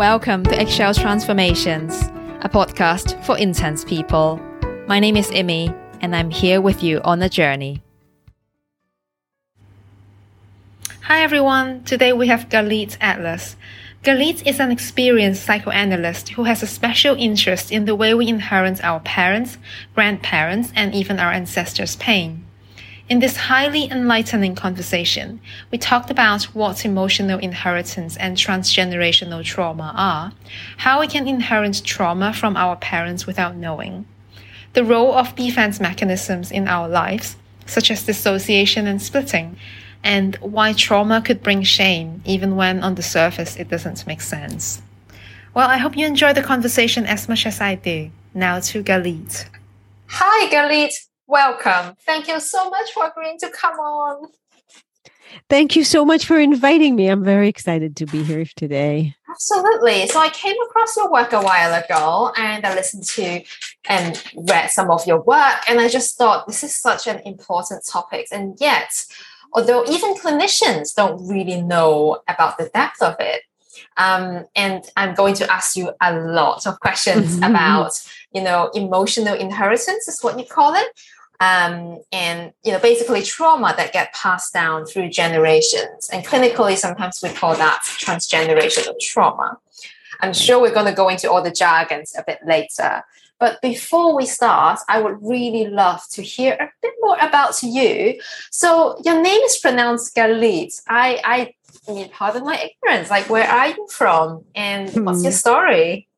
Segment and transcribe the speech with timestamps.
[0.00, 2.04] Welcome to Eggshell Transformations,
[2.40, 4.40] a podcast for intense people.
[4.86, 7.82] My name is Imi, and I'm here with you on the journey.
[11.02, 13.56] Hi everyone, today we have Galit Atlas.
[14.02, 18.82] Galit is an experienced psychoanalyst who has a special interest in the way we inherit
[18.82, 19.58] our parents,
[19.94, 22.46] grandparents, and even our ancestors' pain.
[23.10, 25.40] In this highly enlightening conversation,
[25.72, 30.32] we talked about what emotional inheritance and transgenerational trauma are,
[30.76, 34.06] how we can inherit trauma from our parents without knowing,
[34.74, 37.34] the role of defense mechanisms in our lives,
[37.66, 39.56] such as dissociation and splitting,
[40.04, 44.82] and why trauma could bring shame even when on the surface it doesn't make sense.
[45.52, 48.12] Well, I hope you enjoyed the conversation as much as I did.
[48.34, 49.46] Now to Galit.
[50.06, 51.09] Hi, Galit.
[51.30, 51.94] Welcome.
[52.04, 54.30] Thank you so much for agreeing to come on.
[55.48, 57.06] Thank you so much for inviting me.
[57.06, 59.14] I'm very excited to be here today.
[59.30, 60.08] Absolutely.
[60.08, 63.44] So I came across your work a while ago and I listened to
[63.88, 67.86] and read some of your work and I just thought this is such an important
[67.86, 68.90] topic and yet
[69.52, 73.42] although even clinicians don't really know about the depth of it
[73.96, 77.50] um, and I'm going to ask you a lot of questions mm-hmm.
[77.50, 77.92] about,
[78.32, 80.88] you know, emotional inheritance is what you call it
[81.40, 87.20] um, and you know basically trauma that get passed down through generations and clinically sometimes
[87.22, 89.58] we call that transgenerational trauma
[90.20, 93.02] i'm sure we're going to go into all the jargons a bit later
[93.38, 98.20] but before we start i would really love to hear a bit more about you
[98.50, 101.54] so your name is pronounced galit i i
[101.88, 103.10] mean, pardon my ignorance.
[103.10, 105.36] Like, where are you from, and what's your hmm.
[105.36, 106.08] story?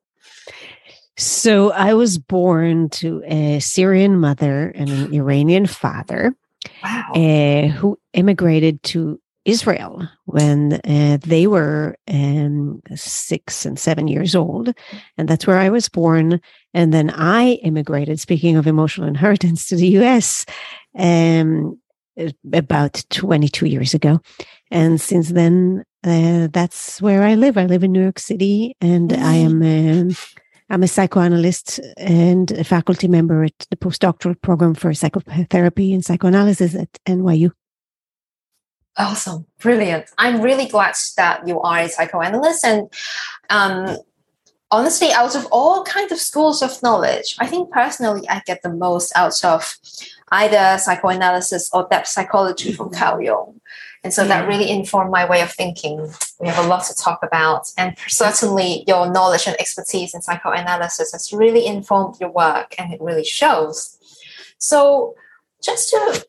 [1.17, 6.35] So I was born to a Syrian mother and an Iranian father
[6.83, 7.11] wow.
[7.13, 14.73] uh, who immigrated to Israel when uh, they were um, six and seven years old.
[15.17, 16.39] And that's where I was born.
[16.73, 20.45] And then I immigrated, speaking of emotional inheritance, to the US
[20.97, 21.77] um,
[22.51, 24.21] about 22 years ago.
[24.71, 27.57] And since then, uh, that's where I live.
[27.57, 29.23] I live in New York City and mm-hmm.
[29.23, 29.61] I am.
[29.61, 30.15] Um,
[30.69, 36.75] I'm a psychoanalyst and a faculty member at the postdoctoral program for psychotherapy and psychoanalysis
[36.75, 37.51] at NYU.
[38.97, 39.45] Awesome.
[39.59, 40.05] Brilliant.
[40.17, 42.63] I'm really glad that you are a psychoanalyst.
[42.63, 42.93] And
[43.49, 43.97] um,
[44.69, 48.69] honestly, out of all kinds of schools of knowledge, I think personally I get the
[48.69, 49.75] most out of
[50.31, 53.59] either psychoanalysis or depth psychology from Carl Jung.
[54.03, 54.47] And so that mm.
[54.49, 56.09] really informed my way of thinking.
[56.39, 57.71] We have a lot to talk about.
[57.77, 63.01] And certainly your knowledge and expertise in psychoanalysis has really informed your work and it
[63.01, 63.97] really shows.
[64.57, 65.15] So
[65.63, 66.25] just to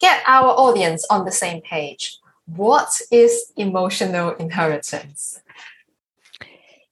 [0.00, 5.40] get our audience on the same page, what is emotional inheritance?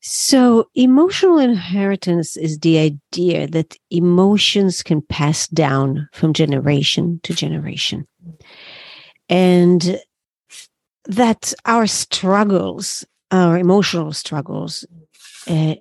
[0.09, 8.07] So, emotional inheritance is the idea that emotions can pass down from generation to generation.
[9.29, 10.01] And
[11.07, 14.85] that our struggles, our emotional struggles,
[15.49, 15.75] uh,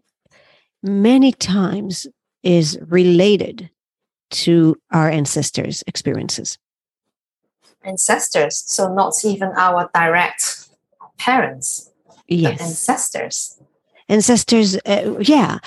[0.83, 2.07] many times
[2.43, 3.69] is related
[4.29, 6.57] to our ancestors' experiences.
[7.83, 10.67] Ancestors, so not even our direct
[11.17, 11.91] parents,
[12.27, 12.61] yes.
[12.61, 13.59] ancestors
[14.09, 15.57] ancestors uh, yeah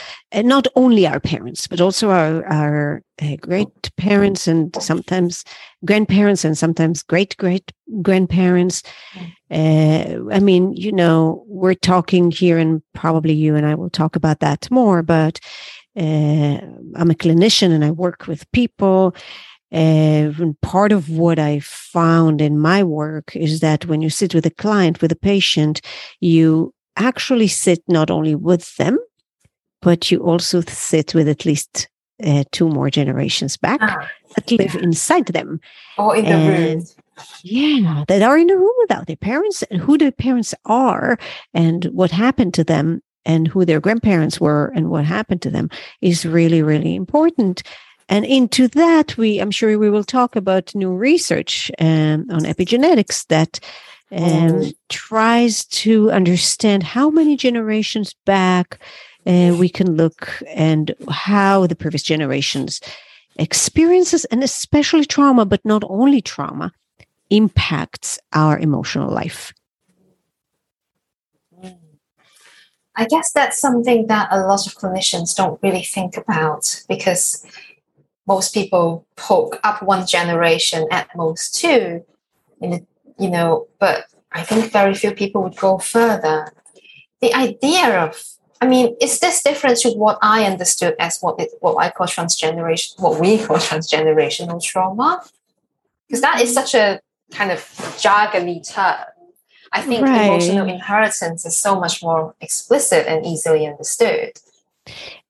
[0.43, 5.45] not only our parents but also our our uh, great parents and sometimes
[5.85, 8.83] grandparents and sometimes great great grandparents
[9.51, 14.15] uh, i mean you know we're talking here and probably you and i will talk
[14.15, 15.41] about that more but
[15.97, 16.61] uh,
[16.95, 19.15] i'm a clinician and i work with people
[19.71, 24.35] uh, and part of what I found in my work is that when you sit
[24.35, 25.83] with a client, with a patient,
[26.21, 28.99] you actually sit not only with them,
[29.81, 31.89] but you also sit with at least
[32.25, 34.81] uh, two more generations back ah, that live yeah.
[34.81, 35.61] inside them.
[35.97, 36.85] Or in and, the room.
[37.43, 41.19] Yeah, that are in the room without their parents and who their parents are
[41.53, 45.69] and what happened to them and who their grandparents were and what happened to them
[46.01, 47.63] is really, really important.
[48.09, 53.27] And into that, we I'm sure we will talk about new research um, on epigenetics
[53.27, 53.61] that
[54.11, 58.79] and um, tries to understand how many generations back
[59.27, 62.81] uh, we can look and how the previous generations
[63.37, 66.73] experiences and especially trauma but not only trauma
[67.31, 69.53] impacts our emotional life.
[72.97, 77.47] I guess that's something that a lot of clinicians don't really think about because
[78.27, 82.05] most people poke up one generation at most two
[82.61, 82.87] in the
[83.19, 86.53] you know, but I think very few people would go further.
[87.21, 88.23] The idea of
[88.61, 92.09] I mean, is this different to what I understood as what it, what I call
[92.09, 95.23] transgeneration, what we call transgenerational trauma?
[96.07, 97.01] Because that is such a
[97.31, 97.61] kind of
[97.99, 99.05] jargony term.
[99.71, 100.25] I think right.
[100.25, 104.33] emotional inheritance is so much more explicit and easily understood.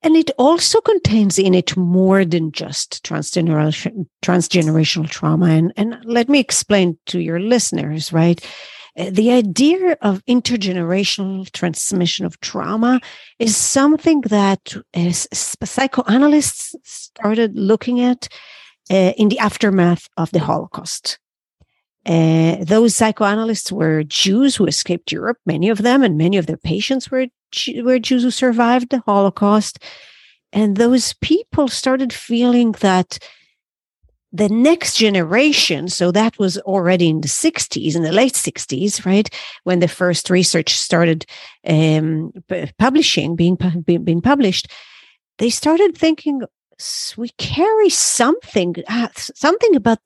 [0.03, 5.47] And it also contains in it more than just transgeneration, transgenerational trauma.
[5.47, 8.45] And, and let me explain to your listeners, right?
[8.97, 13.01] Uh, the idea of intergenerational transmission of trauma
[13.39, 18.29] is something that uh, psychoanalysts started looking at
[18.91, 21.19] uh, in the aftermath of the Holocaust.
[22.09, 26.57] Uh, those psychoanalysts were Jews who escaped Europe, many of them, and many of their
[26.57, 27.27] patients were
[27.83, 29.79] were Jews who survived the Holocaust.
[30.53, 33.19] And those people started feeling that
[34.33, 39.29] the next generation, so that was already in the 60s, in the late 60s, right,
[39.65, 41.25] when the first research started
[41.67, 42.33] um,
[42.79, 44.69] publishing, being, being published,
[45.39, 46.43] they started thinking,
[47.17, 49.99] we carry something, uh, something about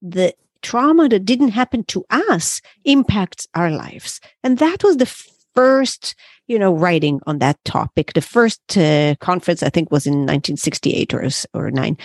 [0.00, 0.34] the
[0.68, 4.20] trauma that didn't happen to us impacts our lives.
[4.42, 5.12] And that was the
[5.54, 6.14] first
[6.48, 8.12] you know, writing on that topic.
[8.12, 11.98] The first uh, conference, I think, was in 1968 or, or nine,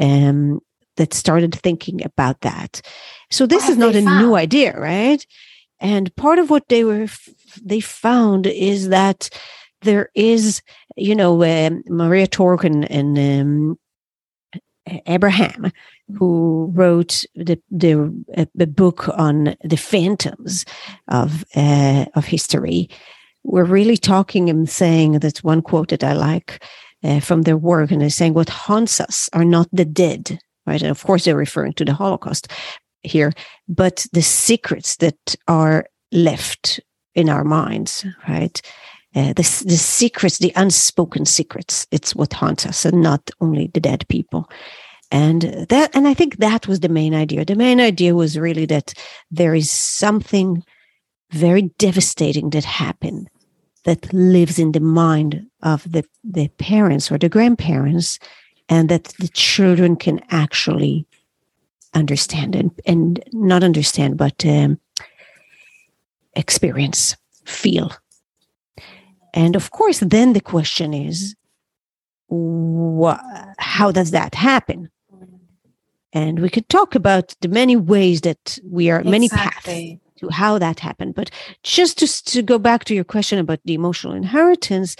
[0.00, 0.60] um,
[0.96, 2.80] that started thinking about that.
[3.30, 4.24] So this is not a found?
[4.26, 5.24] new idea, right?
[5.80, 7.08] And part of what they were,
[7.62, 9.28] they found is that
[9.82, 10.62] there is,
[10.96, 13.78] you know, um, Maria Torok and, and um,
[15.06, 15.72] Abraham,
[16.16, 20.64] who wrote the the, the book on the phantoms
[21.08, 22.88] of uh, of history,
[23.44, 26.64] we're really talking and saying that's one quote that I like
[27.04, 30.82] uh, from their work, and they're saying what haunts us are not the dead, right?
[30.82, 32.48] And of course, they're referring to the Holocaust
[33.02, 33.32] here,
[33.68, 36.80] but the secrets that are left
[37.14, 38.60] in our minds, right?
[39.14, 43.80] Uh, the, the secrets, the unspoken secrets, it's what haunts us, and not only the
[43.80, 44.48] dead people.
[45.10, 47.44] And that, and I think that was the main idea.
[47.44, 48.94] The main idea was really that
[49.30, 50.64] there is something
[51.30, 53.28] very devastating that happened
[53.84, 58.18] that lives in the mind of the, the parents or the grandparents
[58.68, 61.06] and that the children can actually
[61.94, 64.78] understand and, and not understand but um,
[66.36, 67.92] experience feel
[69.34, 71.34] and of course then the question is
[72.30, 73.20] wh-
[73.58, 74.90] how does that happen
[76.12, 79.10] and we could talk about the many ways that we are exactly.
[79.10, 81.14] many paths to how that happened.
[81.14, 81.30] But
[81.62, 84.96] just to, to go back to your question about the emotional inheritance,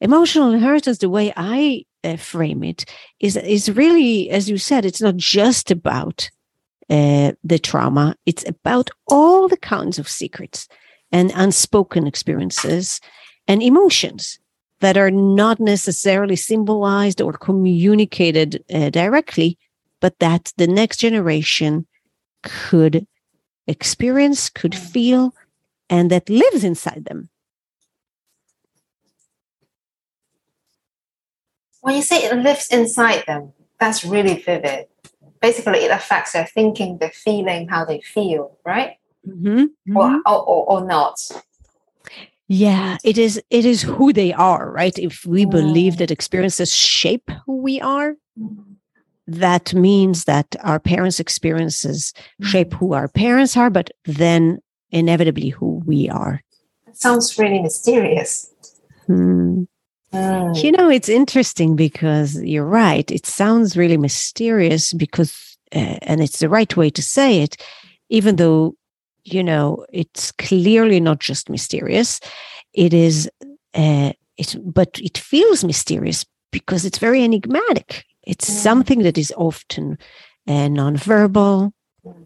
[0.00, 2.84] emotional inheritance, the way I uh, frame it
[3.20, 6.30] is, is really, as you said, it's not just about
[6.90, 8.16] uh, the trauma.
[8.26, 10.68] It's about all the kinds of secrets
[11.10, 13.00] and unspoken experiences
[13.46, 14.38] and emotions
[14.80, 19.58] that are not necessarily symbolized or communicated uh, directly,
[20.00, 21.86] but that the next generation
[22.42, 23.06] could
[23.66, 25.34] experience, could feel,
[25.88, 27.28] and that lives inside them.
[31.82, 34.86] When you say it lives inside them, that's really vivid.
[35.40, 38.98] Basically, it affects their thinking, their feeling, how they feel, right?
[39.26, 39.58] Mm-hmm.
[39.58, 39.96] Mm-hmm.
[39.96, 41.18] Or, or, or, not.
[42.54, 43.40] Yeah, it is.
[43.48, 44.98] It is who they are, right?
[44.98, 48.14] If we believe that experiences shape who we are,
[49.26, 54.58] that means that our parents' experiences shape who our parents are, but then
[54.90, 56.42] inevitably who we are.
[56.84, 58.52] That sounds really mysterious.
[59.06, 59.62] Hmm.
[60.12, 60.62] Mm.
[60.62, 63.10] You know, it's interesting because you're right.
[63.10, 67.56] It sounds really mysterious because, uh, and it's the right way to say it,
[68.10, 68.76] even though,
[69.24, 72.20] you know, it's clearly not just mysterious.
[72.72, 73.30] It is,
[73.74, 78.04] uh, it, but it feels mysterious because it's very enigmatic.
[78.24, 78.54] It's mm.
[78.54, 79.98] something that is often
[80.48, 81.72] uh, nonverbal.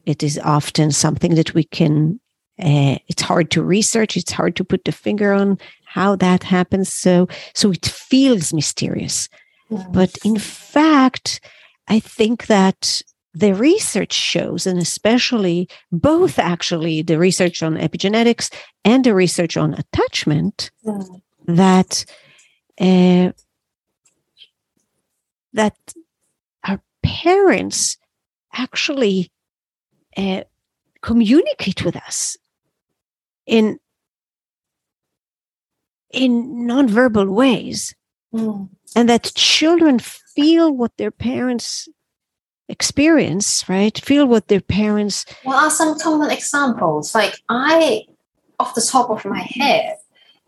[0.06, 2.20] It is often something that we can,
[2.58, 4.16] uh, it's hard to research.
[4.16, 6.92] It's hard to put the finger on how that happens.
[6.92, 9.28] So, so it feels mysterious.
[9.70, 9.92] Mm.
[9.92, 11.40] But in fact,
[11.88, 13.02] I think that
[13.36, 18.50] the research shows, and especially both actually the research on epigenetics
[18.82, 21.20] and the research on attachment, mm.
[21.46, 22.06] that
[22.80, 23.30] uh,
[25.52, 25.76] that
[26.64, 27.98] our parents
[28.54, 29.30] actually
[30.16, 30.42] uh,
[31.02, 32.38] communicate with us
[33.44, 33.78] in
[36.10, 37.94] in nonverbal ways
[38.32, 38.66] mm.
[38.94, 41.86] and that children feel what their parents
[42.68, 48.02] experience right feel what their parents what are some common examples like i
[48.58, 49.96] off the top of my head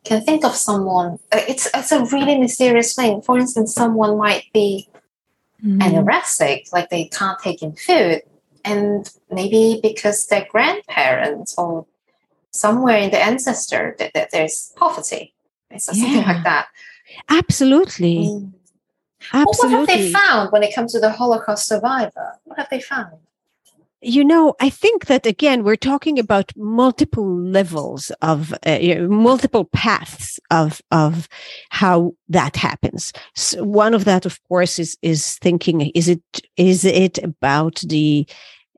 [0.04, 1.18] can think of someone.
[1.32, 3.20] uh, It's it's a really mysterious thing.
[3.20, 4.88] For instance, someone might be
[5.62, 5.80] Mhm.
[5.82, 8.22] anorexic, like they can't take in food,
[8.64, 11.84] and maybe because their grandparents or
[12.52, 15.34] somewhere in the ancestor that, that there's poverty,
[15.76, 16.32] so something Yeah.
[16.32, 16.68] like that.
[17.28, 18.16] Absolutely.
[18.18, 18.52] Mm.
[19.32, 22.38] Well, what have they found when it comes to the Holocaust survivor?
[22.44, 23.18] What have they found?
[24.00, 29.08] you know i think that again we're talking about multiple levels of uh, you know,
[29.08, 31.28] multiple paths of of
[31.70, 36.22] how that happens so one of that of course is is thinking is it
[36.56, 38.26] is it about the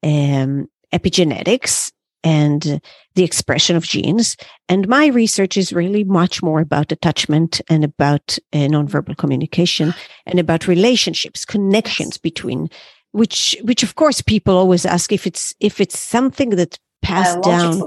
[0.03, 1.93] um, epigenetics
[2.23, 2.81] and
[3.15, 4.37] the expression of genes
[4.69, 9.95] and my research is really much more about attachment and about uh, nonverbal communication
[10.27, 12.69] and about relationships connections between
[13.13, 17.79] which which of course people always ask if it's if it's something that passed down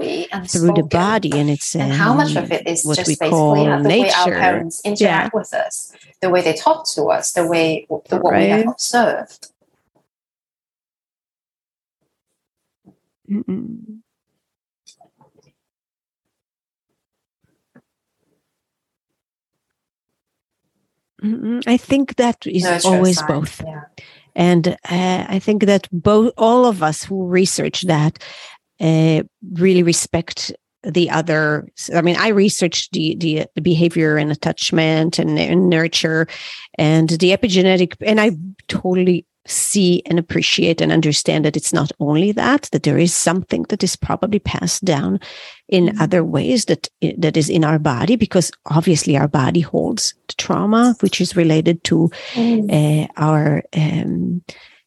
[0.46, 3.88] through the body and it's and how much um, of it is just basically the
[3.88, 4.40] way our nature.
[4.40, 8.48] parents interact with us, the way they talk to us, the way the, what we
[8.48, 8.68] have Right.
[8.68, 9.48] observed.
[13.30, 14.03] Mm-mm.
[21.24, 21.62] Mm-mm.
[21.66, 23.62] I think that is always both.
[23.64, 23.82] Yeah.
[24.36, 28.18] And uh, I think that both all of us who research that
[28.80, 30.52] uh, really respect
[30.82, 31.68] the other.
[31.94, 36.26] I mean, I researched the the, the behavior and attachment and, and nurture,
[36.76, 38.32] and the epigenetic, and I
[38.68, 43.64] totally see and appreciate and understand that it's not only that that there is something
[43.68, 45.20] that is probably passed down
[45.68, 46.00] in Mhm.
[46.00, 50.96] other ways that that is in our body because obviously our body holds the trauma
[51.00, 52.70] which is related to Mm.
[52.72, 54.42] uh, our um,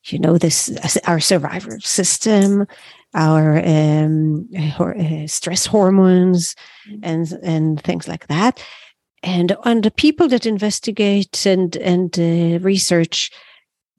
[0.05, 0.71] you know this
[1.05, 2.65] our survivor system
[3.13, 6.55] our um, hor- uh, stress hormones
[6.89, 6.99] Mm.
[7.03, 8.59] and and things like that
[9.23, 13.29] and and the people that investigate and and uh, research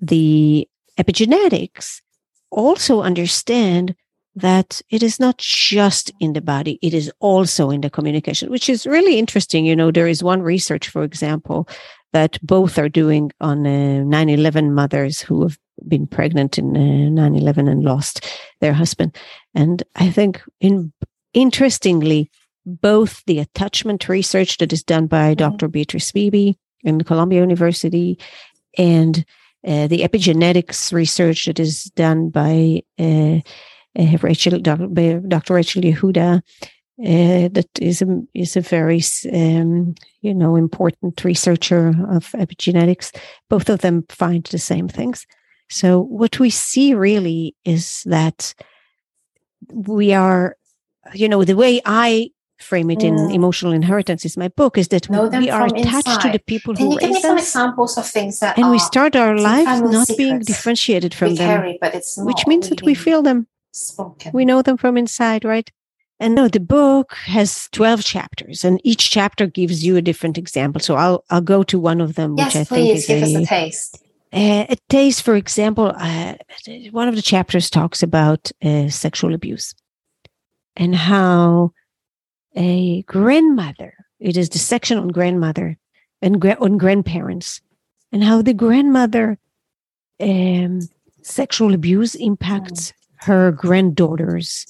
[0.00, 2.00] the epigenetics
[2.50, 3.94] also understand
[4.34, 8.68] that it is not just in the body it is also in the communication which
[8.68, 11.68] is really interesting you know there is one research for example
[12.12, 13.70] that both are doing on uh,
[14.04, 18.26] 9-11 mothers who have been pregnant in uh, 9-11 and lost
[18.60, 19.16] their husband
[19.54, 20.92] and i think in
[21.34, 22.30] interestingly
[22.64, 25.38] both the attachment research that is done by Mhm.
[25.38, 28.18] dr beatrice beebe in columbia university
[28.76, 29.24] and
[29.66, 33.40] uh, the epigenetics research that is done by uh,
[33.98, 35.54] uh, Rachel, Dr.
[35.54, 36.40] Rachel Yehuda,
[37.00, 39.00] uh, that is a, is a very,
[39.32, 43.16] um, you know, important researcher of epigenetics.
[43.48, 45.26] Both of them find the same things.
[45.70, 48.54] So what we see really is that
[49.72, 50.56] we are,
[51.14, 53.34] you know, the way I frame it in Mm.
[53.34, 56.86] emotional inheritance is my book is that Know we are attached to the people Can
[56.90, 60.40] who give me some examples of things that and we start our lives not being
[60.40, 61.78] differentiated from them carry,
[62.26, 64.32] which means that we feel them spoken.
[64.34, 65.70] we know them from inside right
[66.18, 70.80] and no the book has 12 chapters and each chapter gives you a different example
[70.80, 73.34] so i'll i'll go to one of them which yes, i please think give us
[73.34, 74.02] a a, taste.
[74.32, 76.34] uh, a taste for example uh,
[76.90, 79.74] one of the chapters talks about uh, sexual abuse
[80.74, 81.70] and how
[82.58, 83.94] a grandmother.
[84.20, 85.78] It is the section on grandmother
[86.20, 87.60] and gra- on grandparents
[88.12, 89.38] and how the grandmother
[90.20, 90.80] um,
[91.22, 94.66] sexual abuse impacts her granddaughters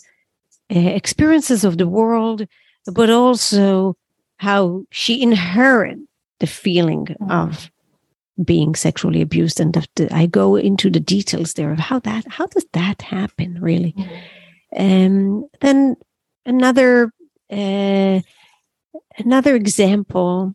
[0.74, 2.46] uh, experiences of the world
[2.92, 3.96] but also
[4.36, 6.00] how she inherited
[6.40, 7.30] the feeling Mm.
[7.30, 7.70] of
[8.44, 12.24] being sexually abused and the, the- i go into the details there of how that
[12.28, 13.94] how does that happen really?
[14.76, 15.96] Um, then
[16.46, 17.10] another
[17.50, 18.20] uh,
[19.18, 20.54] another example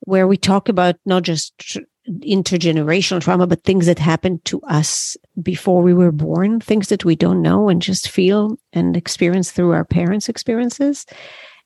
[0.00, 5.16] where we talk about not just tr- intergenerational trauma, but things that happened to us
[5.42, 9.72] before we were born, things that we don't know and just feel and experience through
[9.72, 11.06] our parents' experiences.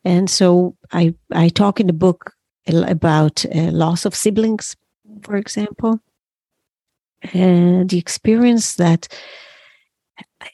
[0.04, 2.32] And so I I talk in the book
[2.66, 4.76] about uh, loss of siblings,
[5.22, 6.00] for example,
[7.34, 9.08] and the experience that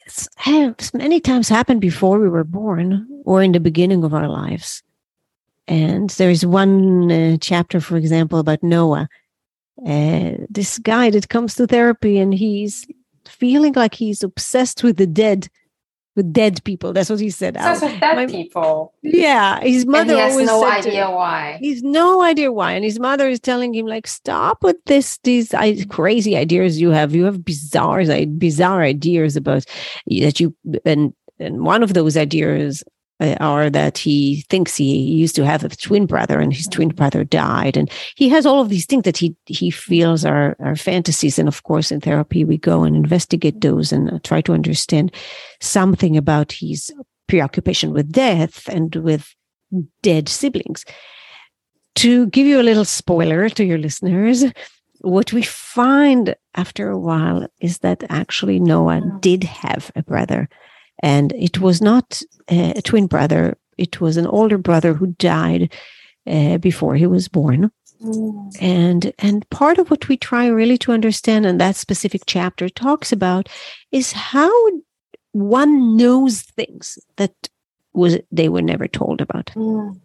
[0.07, 4.83] it's, many times happened before we were born or in the beginning of our lives.
[5.69, 9.09] And there is one uh, chapter, for example, about Noah.
[9.85, 12.87] Uh, this guy that comes to therapy and he's
[13.27, 15.49] feeling like he's obsessed with the dead,
[16.17, 16.93] with dead people.
[16.93, 17.57] That's what he said.
[17.57, 17.91] Sounds out.
[17.93, 18.95] like dead my- people.
[19.03, 21.59] Yeah, his And mother he has always no said to- idea why.
[21.61, 25.55] He's no idea why, and his mother is telling him like, "Stop with this, these
[25.91, 27.15] crazy ideas you have.
[27.15, 29.65] You have bizarre, bizarre ideas about
[30.07, 30.55] that you."
[30.85, 32.83] And and one of those ideas
[33.19, 36.91] Uh, or that he thinks he used to have a twin brother and his twin
[36.91, 37.75] brother died.
[37.75, 41.39] And he has all of these things that he he feels are are fantasies.
[41.39, 45.13] And of course in therapy we go and investigate those and uh, try to understand
[45.63, 46.93] something about his
[47.27, 49.35] preoccupation with death and with
[50.03, 50.85] dead siblings.
[51.95, 54.45] To give you a little spoiler to your listeners
[55.01, 60.49] what we find after a while is that actually Noah did have a brother
[61.01, 65.73] and it was not a twin brother, it was an older brother who died
[66.27, 67.71] uh, before he was born.
[68.03, 68.57] Mm.
[68.61, 73.11] And and part of what we try really to understand and that specific chapter talks
[73.11, 73.49] about
[73.91, 74.53] is how
[75.33, 77.33] one knows things that
[77.95, 79.47] was they were never told about.
[79.55, 79.99] Mm.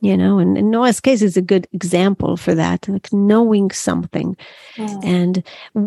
[0.00, 4.36] You know, and, and Noah's case is a good example for that, like knowing something,
[4.76, 5.04] mm.
[5.04, 5.42] and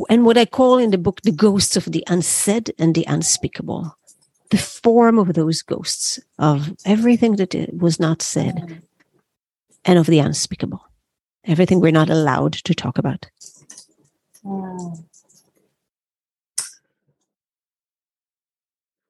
[0.09, 3.97] and what I call in the book the ghosts of the unsaid and the unspeakable
[4.51, 8.81] the form of those ghosts, of everything that was not said,
[9.85, 10.85] and of the unspeakable,
[11.45, 13.29] everything we're not allowed to talk about.
[14.45, 15.03] Mm.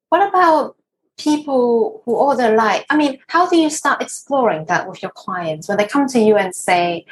[0.10, 0.76] What about
[1.18, 2.86] people who all their life?
[2.90, 6.20] I mean, how do you start exploring that with your clients when they come to
[6.20, 7.06] you and say,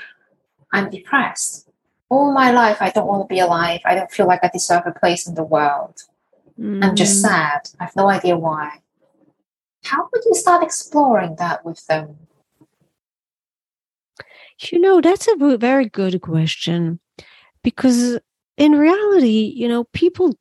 [0.71, 1.67] I'm depressed?
[2.09, 3.81] All my life, I don't want to be alive.
[3.85, 6.03] I don't feel like I deserve a place in the world.
[6.59, 6.83] Mm.
[6.83, 7.27] I'm just mm.
[7.27, 7.69] sad.
[7.79, 8.79] I have no idea why.
[9.83, 12.17] How would you start exploring that with them?
[14.71, 16.99] You know, that's a very good question
[17.63, 18.19] because
[18.57, 20.35] in reality, you know, people,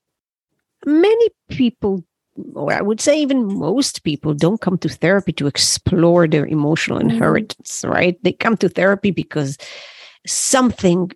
[0.84, 2.04] many people,
[2.54, 6.98] or I would say even most people, don't come to therapy to explore their emotional
[6.98, 7.10] mm-hmm.
[7.10, 7.90] inheritance, mm.
[7.90, 8.18] right?
[8.25, 9.56] They come to therapy because
[10.26, 11.12] something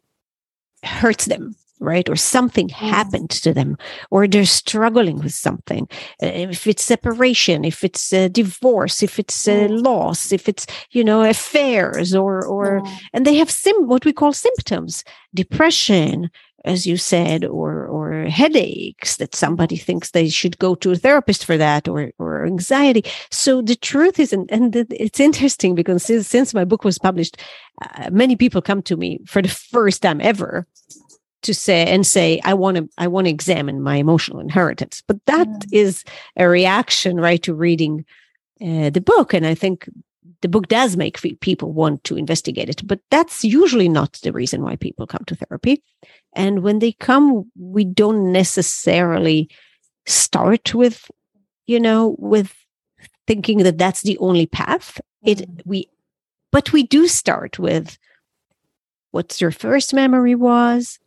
[0.84, 2.08] hurts them right?
[2.08, 2.72] Or something mm.
[2.72, 3.76] happened to them,
[4.10, 5.88] or they're struggling with something.
[6.22, 11.04] Uh, if it's separation, if it's a divorce, if it's a loss, if it's you
[11.04, 12.98] know affairs, or or mm.
[13.12, 15.04] and they have sim what we call symptoms,
[15.34, 16.30] depression,
[16.64, 21.44] as you said, or or headaches that somebody thinks they should go to a therapist
[21.44, 23.04] for that, or or anxiety.
[23.30, 27.36] So the truth is, and, and it's interesting because since, since my book was published,
[27.82, 30.66] uh, many people come to me for the first time ever
[31.42, 35.02] to say and say i want to i want to examine my emotional inheritance.
[35.06, 35.72] But that mm.
[35.72, 36.04] is
[36.36, 38.04] a reaction right to reading
[38.60, 39.34] uh, the book.
[39.34, 39.88] And i think
[40.40, 42.84] the book does make people want to investigate it.
[42.84, 45.80] But that's usually not the reason why people come to therapy.
[46.34, 49.48] And when they come we don't necessarily
[50.06, 51.10] start with
[51.66, 52.54] you know with
[53.26, 55.00] thinking that that's the only path.
[55.24, 55.62] It mm.
[55.64, 55.88] we
[56.50, 57.98] but we do start with
[59.10, 60.98] what's your first memory was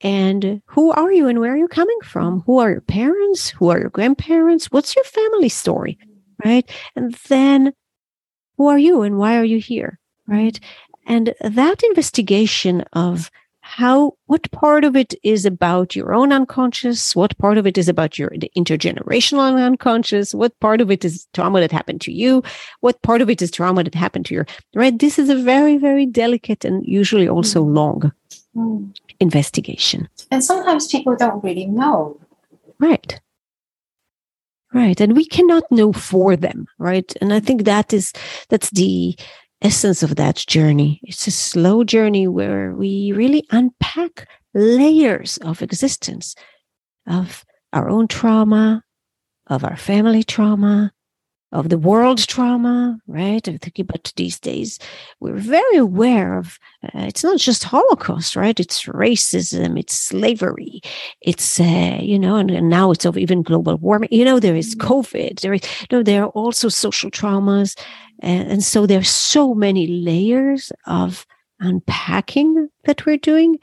[0.00, 2.40] and who are you and where are you coming from?
[2.46, 3.50] Who are your parents?
[3.50, 4.66] Who are your grandparents?
[4.66, 5.98] What's your family story?
[6.44, 6.68] Right.
[6.94, 7.72] And then
[8.56, 9.98] who are you and why are you here?
[10.26, 10.58] Right.
[11.06, 13.30] And that investigation of
[13.60, 17.14] how, what part of it is about your own unconscious?
[17.14, 20.34] What part of it is about your intergenerational unconscious?
[20.34, 22.42] What part of it is trauma that happened to you?
[22.80, 24.98] What part of it is trauma that happened to your, right?
[24.98, 27.74] This is a very, very delicate and usually also mm.
[27.74, 28.12] long
[28.56, 30.08] mm investigation.
[30.30, 32.20] And sometimes people don't really know.
[32.78, 33.20] Right.
[34.72, 35.00] Right.
[35.00, 36.66] And we cannot know for them.
[36.78, 37.12] Right.
[37.20, 38.12] And I think that is,
[38.48, 39.18] that's the
[39.62, 41.00] essence of that journey.
[41.02, 46.34] It's a slow journey where we really unpack layers of existence
[47.06, 48.84] of our own trauma,
[49.46, 50.92] of our family trauma,
[51.52, 53.46] of the world trauma, right?
[53.48, 54.78] I'm thinking about these days.
[55.20, 58.58] We're very aware of uh, it's not just Holocaust, right?
[58.60, 60.82] It's racism, it's slavery,
[61.22, 64.10] it's uh, you know, and, and, now it's of even global warming.
[64.12, 64.86] You know, there is mm-hmm.
[64.86, 65.40] COVID.
[65.40, 67.78] There is you no, there are also social traumas,
[68.20, 71.26] and, and so there's so many layers of
[71.60, 73.58] unpacking that we're doing.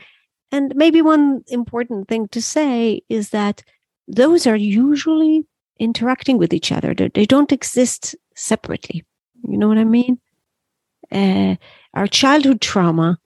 [0.52, 3.64] And maybe one important thing to say is that
[4.08, 5.46] those are usually
[5.80, 6.94] interacting with each other.
[6.94, 9.04] They, don't exist separately.
[9.44, 10.20] You know what I mean?
[11.12, 11.56] Uh,
[11.94, 13.18] our childhood trauma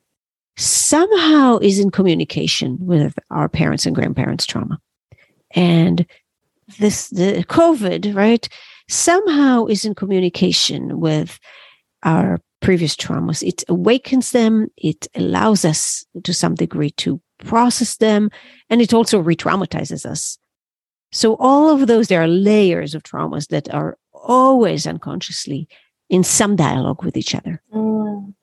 [0.57, 4.79] somehow is in communication with our parents and grandparents' trauma.
[5.51, 6.05] And
[6.79, 8.47] this, the COVID, right,
[8.89, 11.39] somehow is in communication with
[12.03, 13.41] our previous traumas.
[13.41, 18.29] It awakens them, it allows us to some degree to process them,
[18.69, 20.37] and it also re traumatizes us
[21.11, 25.67] so, all of those, there are layers of traumas that are always unconsciously
[26.09, 27.61] in some dialogue with each other.
[27.73, 28.33] Mm.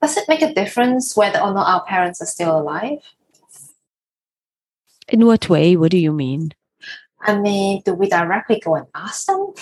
[0.00, 2.98] Does it make a difference whether or not our parents are still alive?
[5.08, 5.76] In what way?
[5.76, 6.52] What do you mean?
[7.20, 9.52] I mean, do we directly go and ask them?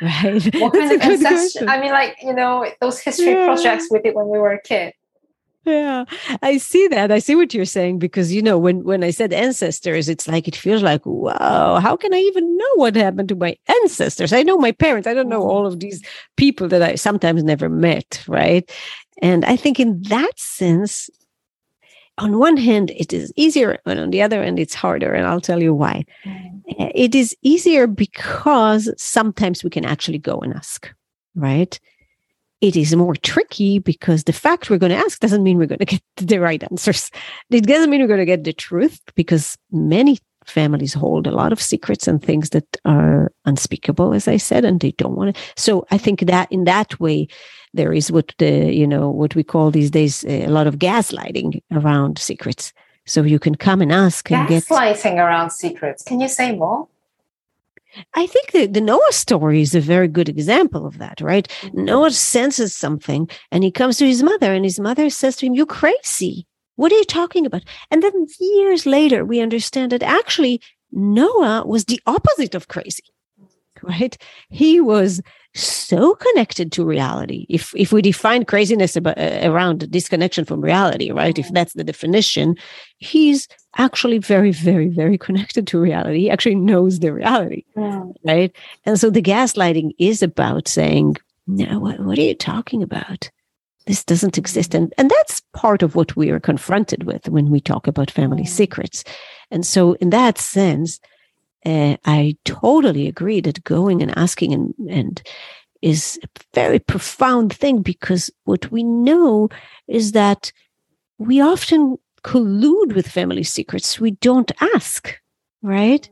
[0.00, 0.54] Right.
[0.60, 1.66] What kind of ancestry?
[1.66, 3.46] I mean, like, you know, those history yeah.
[3.46, 4.94] projects we did when we were a kid.
[5.66, 6.04] Yeah,
[6.42, 7.10] I see that.
[7.10, 10.46] I see what you're saying because you know when when I said ancestors, it's like
[10.46, 14.32] it feels like wow, how can I even know what happened to my ancestors?
[14.32, 15.06] I know my parents.
[15.06, 16.02] I don't know all of these
[16.36, 18.70] people that I sometimes never met, right?
[19.22, 21.08] And I think in that sense,
[22.18, 25.14] on one hand, it is easier, and on the other hand, it's harder.
[25.14, 26.04] And I'll tell you why.
[26.24, 26.62] Mm.
[26.94, 30.92] It is easier because sometimes we can actually go and ask,
[31.34, 31.78] right?
[32.60, 35.80] It is more tricky because the fact we're going to ask doesn't mean we're going
[35.80, 37.10] to get the right answers.
[37.50, 41.52] It doesn't mean we're going to get the truth because many families hold a lot
[41.52, 45.42] of secrets and things that are unspeakable, as I said, and they don't want to.
[45.56, 47.28] So I think that in that way,
[47.72, 50.76] there is what the you know what we call these days eh, a lot of
[50.76, 52.72] gaslighting around secrets.
[53.06, 56.02] So you can come and ask and gaslighting get gaslighting around secrets.
[56.02, 56.88] Can you say more?
[58.14, 61.48] I think the, the Noah story is a very good example of that, right?
[61.62, 61.84] Mm-hmm.
[61.84, 65.54] Noah senses something and he comes to his mother, and his mother says to him,
[65.54, 66.46] You're crazy.
[66.76, 67.62] What are you talking about?
[67.90, 73.04] And then years later, we understand that actually Noah was the opposite of crazy,
[73.82, 74.16] right?
[74.48, 75.20] He was
[75.54, 77.46] so connected to reality.
[77.48, 81.38] If if we define craziness about, uh, around disconnection from reality, right?
[81.38, 82.56] If that's the definition,
[82.98, 86.20] he's actually very, very, very connected to reality.
[86.20, 88.04] He actually knows the reality, yeah.
[88.24, 88.54] right?
[88.84, 93.30] And so the gaslighting is about saying, "No, what, what are you talking about?
[93.86, 97.60] This doesn't exist." And and that's part of what we are confronted with when we
[97.60, 99.04] talk about family secrets.
[99.52, 100.98] And so, in that sense,
[101.64, 105.22] uh, I totally agree that going and asking and, and
[105.82, 109.48] is a very profound thing because what we know
[109.86, 110.52] is that
[111.18, 114.00] we often collude with family secrets.
[114.00, 115.20] We don't ask,
[115.62, 116.08] right?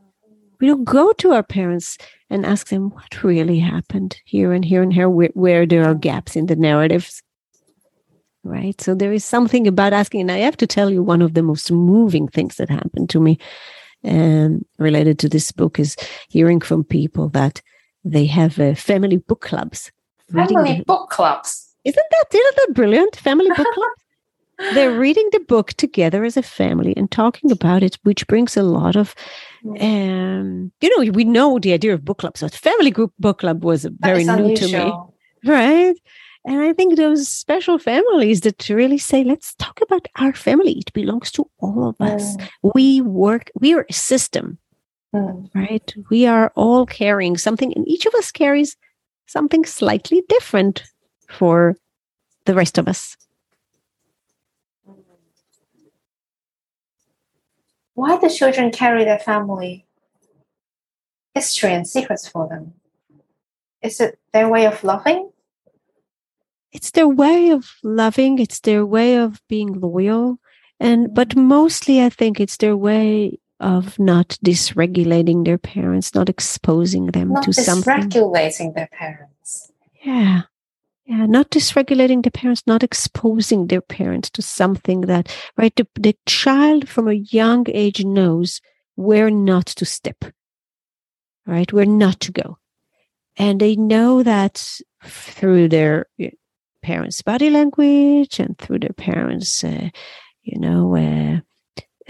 [0.61, 1.99] We don't go to our parents
[2.31, 5.95] and ask them what really happened here and here and here, where, where there are
[5.95, 7.23] gaps in the narratives.
[8.45, 8.81] Right.
[8.81, 10.23] So there is something about asking.
[10.23, 13.21] And I have to tell you, one of the most moving things that happened to
[13.21, 13.39] me
[14.05, 15.97] um, related to this book is
[16.29, 17.63] hearing from people that
[18.05, 19.91] they have uh, family book clubs.
[20.33, 21.69] Family book clubs.
[21.85, 23.17] Isn't that isn't that brilliant?
[23.17, 24.03] Family book clubs.
[24.75, 28.63] They're reading the book together as a family and talking about it, which brings a
[28.63, 29.15] lot of,
[29.81, 33.65] um, you know, we know the idea of book clubs, but family group book club
[33.65, 34.69] was very new unusual.
[34.69, 35.97] to me, right?
[36.45, 40.73] And I think those special families that really say, let's talk about our family.
[40.73, 42.37] It belongs to all of us.
[42.37, 42.49] Mm.
[42.75, 44.59] We work, we are a system,
[45.15, 45.49] mm.
[45.55, 45.95] right?
[46.11, 48.77] We are all carrying something, and each of us carries
[49.27, 50.83] something slightly different
[51.29, 51.77] for
[52.45, 53.17] the rest of us.
[57.95, 59.87] Why do children carry their family
[61.35, 62.75] history and secrets for them?
[63.81, 65.32] Is it their way of loving?
[66.73, 70.39] It's their way of loving it's their way of being loyal
[70.81, 77.07] and but mostly i think it's their way of not dysregulating their parents not exposing
[77.07, 78.11] them not to something.
[78.11, 79.73] dysregulating their parents.
[80.03, 80.43] Yeah.
[81.07, 86.17] Yeah not dysregulating the parents not exposing their parents to something that right the, the
[86.27, 88.61] child from a young age knows
[88.97, 90.25] where not to step.
[91.47, 92.59] Right where not to go.
[93.37, 96.07] And they know that through their
[96.83, 99.89] parents' body language and through their parents, uh,
[100.43, 101.41] you know, uh,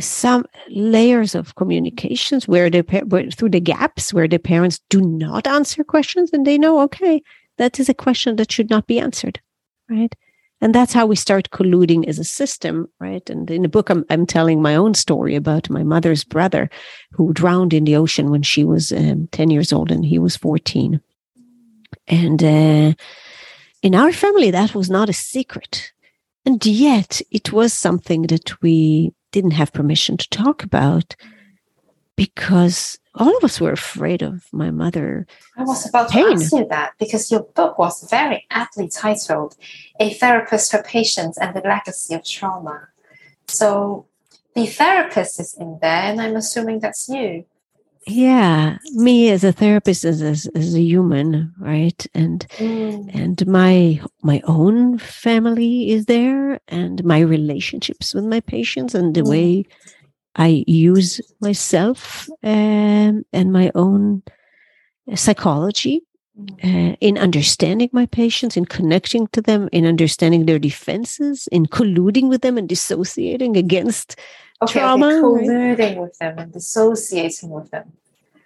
[0.01, 5.47] some layers of communications where the where, through the gaps where the parents do not
[5.47, 7.23] answer questions and they know, okay,
[7.59, 9.41] that is a question that should not be answered,
[9.89, 10.15] right?
[10.63, 13.29] And that's how we start colluding as a system, right?
[13.29, 16.71] And in the book, I'm, I'm telling my own story about my mother's brother
[17.11, 20.37] who drowned in the ocean when she was um, 10 years old and he was
[20.37, 21.01] 14.
[22.07, 22.95] And uh,
[23.83, 25.92] in our family, that was not a secret.
[26.47, 31.14] And yet it was something that we didn't have permission to talk about
[32.16, 35.27] because all of us were afraid of my mother.
[35.57, 36.27] I was about pain.
[36.27, 39.57] to ask you that because your book was very aptly titled
[40.01, 42.88] A Therapist Her Patients and the Legacy of Trauma.
[43.49, 44.07] So
[44.55, 47.45] the therapist is in there, and I'm assuming that's you
[48.07, 53.15] yeah me as a therapist as, as, as a human right and mm.
[53.15, 59.21] and my my own family is there and my relationships with my patients and the
[59.21, 59.29] mm.
[59.29, 59.65] way
[60.37, 64.23] i use myself um, and my own
[65.15, 66.03] psychology
[66.65, 72.29] uh, in understanding my patients in connecting to them in understanding their defenses in colluding
[72.29, 74.17] with them and dissociating against
[74.64, 75.07] okay, trauma.
[75.07, 75.98] Okay, colluding right?
[75.98, 77.92] with them and dissociating with them.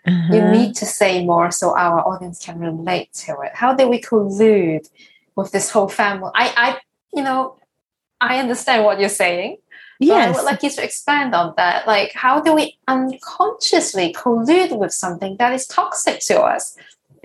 [0.06, 0.34] Uh-huh.
[0.34, 3.52] You need to say more so our audience can relate to it.
[3.54, 4.88] How do we collude
[5.34, 6.30] with this whole family?
[6.34, 6.78] I, I,
[7.12, 7.56] you know,
[8.20, 9.58] I understand what you're saying.
[9.98, 10.28] Yes.
[10.28, 11.86] I would like you to expand on that.
[11.86, 16.76] Like, how do we unconsciously collude with something that is toxic to us?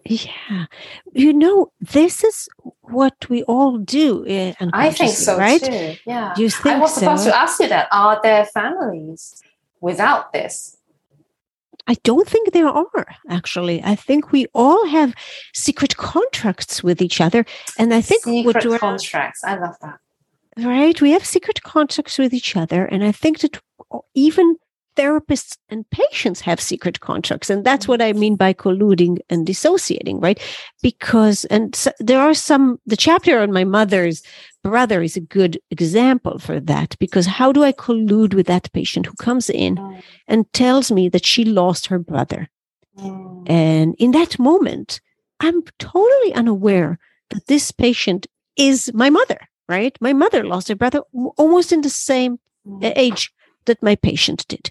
[0.06, 0.66] Yeah.
[1.14, 2.50] You know, this is
[2.82, 4.26] what we all do.
[4.26, 5.62] Uh, I think so right?
[5.62, 5.96] too.
[6.06, 6.34] Yeah.
[6.38, 7.02] You think I was so?
[7.02, 7.88] supposed to ask you that.
[7.92, 9.42] Are there families
[9.80, 10.78] without this?
[11.88, 13.84] I don't think there are actually.
[13.84, 15.14] I think we all have
[15.54, 17.46] secret contracts with each other,
[17.78, 19.44] and I think secret what contracts.
[19.44, 20.00] I love that.
[20.58, 23.60] Right, we have secret contracts with each other, and I think that
[24.14, 24.58] even
[25.02, 30.20] therapists and patients have secret contracts and that's what i mean by colluding and dissociating
[30.20, 30.40] right
[30.84, 34.22] because and so there are some the chapter on my mother's
[34.64, 39.06] brother is a good example for that because how do i collude with that patient
[39.08, 40.04] who comes in mm.
[40.28, 42.48] and tells me that she lost her brother
[42.98, 43.50] mm.
[43.50, 45.02] and in that moment
[45.40, 47.00] i'm totally unaware
[47.32, 51.02] that this patient is my mother right my mother lost her brother
[51.38, 52.94] almost in the same mm.
[52.96, 53.34] age
[53.66, 54.70] that my patient did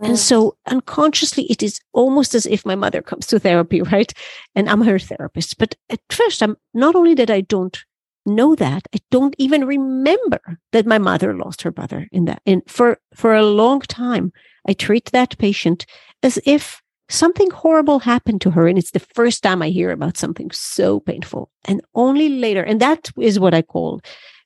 [0.00, 4.12] and so unconsciously, it is almost as if my mother comes to therapy, right?
[4.54, 5.58] And I'm her therapist.
[5.58, 7.78] But at first, I'm not only that I don't
[8.26, 10.40] know that, I don't even remember
[10.72, 12.42] that my mother lost her brother in that.
[12.46, 14.32] And for, for a long time,
[14.66, 15.86] I treat that patient
[16.22, 18.68] as if something horrible happened to her.
[18.68, 21.50] And it's the first time I hear about something so painful.
[21.64, 24.00] And only later, and that is what I call,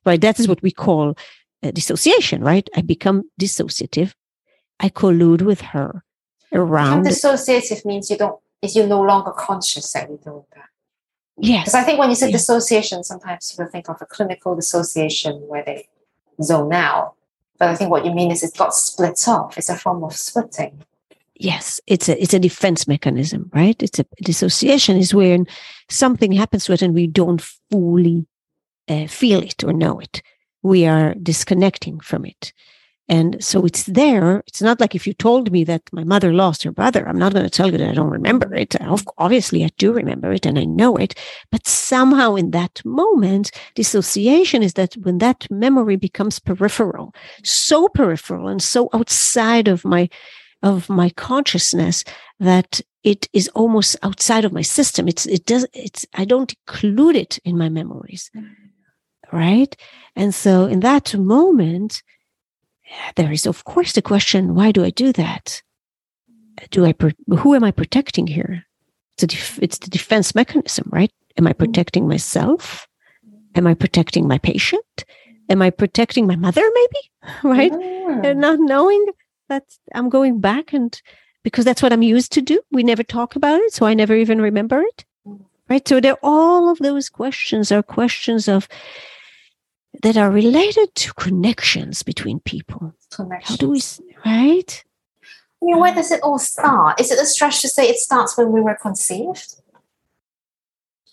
[0.05, 0.21] right?
[0.21, 1.17] That is what we call
[1.61, 2.67] uh, dissociation, right?
[2.75, 4.13] I become dissociative
[4.79, 6.03] I collude with her
[6.51, 7.05] around.
[7.05, 10.69] dissociative means you don't is you're no longer conscious that you're doing that.
[11.37, 11.65] Yes.
[11.65, 15.63] Because I think when you say dissociation, sometimes people think of a clinical dissociation where
[15.63, 15.87] they
[16.41, 17.15] zone out.
[17.57, 19.57] But I think what you mean is it got split off.
[19.57, 20.83] It's a form of splitting.
[21.35, 23.81] Yes, it's a it's a defense mechanism, right?
[23.81, 25.47] It's a dissociation is when
[25.89, 28.27] something happens to it and we don't fully
[28.87, 30.21] uh, feel it or know it.
[30.61, 32.53] We are disconnecting from it.
[33.09, 34.43] And so it's there.
[34.47, 37.33] It's not like if you told me that my mother lost her brother, I'm not
[37.33, 38.75] going to tell you that I don't remember it.
[39.17, 41.13] Obviously, I do remember it and I know it.
[41.51, 47.13] But somehow in that moment, dissociation is that when that memory becomes peripheral,
[47.43, 50.09] so peripheral and so outside of my,
[50.61, 52.05] of my consciousness
[52.39, 55.09] that it is almost outside of my system.
[55.09, 58.31] It's, it does, it's, I don't include it in my memories.
[58.33, 58.49] Mm.
[59.33, 59.75] Right.
[60.15, 62.01] And so in that moment,
[63.15, 65.61] there is, of course, the question why do I do that?
[66.71, 66.93] Do I,
[67.37, 68.65] who am I protecting here?
[69.21, 71.11] It's, it's the defense mechanism, right?
[71.37, 72.87] Am I protecting myself?
[73.55, 75.05] Am I protecting my patient?
[75.49, 77.09] Am I protecting my mother, maybe?
[77.43, 77.71] Right?
[77.71, 78.25] Mm.
[78.25, 79.05] And not knowing
[79.47, 79.63] that
[79.95, 81.01] I'm going back and
[81.43, 82.61] because that's what I'm used to do.
[82.71, 85.05] We never talk about it, so I never even remember it.
[85.69, 85.87] Right.
[85.87, 88.67] So there all of those questions are questions of
[90.01, 92.93] that are related to connections between people.
[93.43, 93.81] How do we,
[94.25, 94.83] right?
[95.61, 96.99] I mean, where does it all start?
[96.99, 99.55] Is it a stretch to say it starts when we were conceived?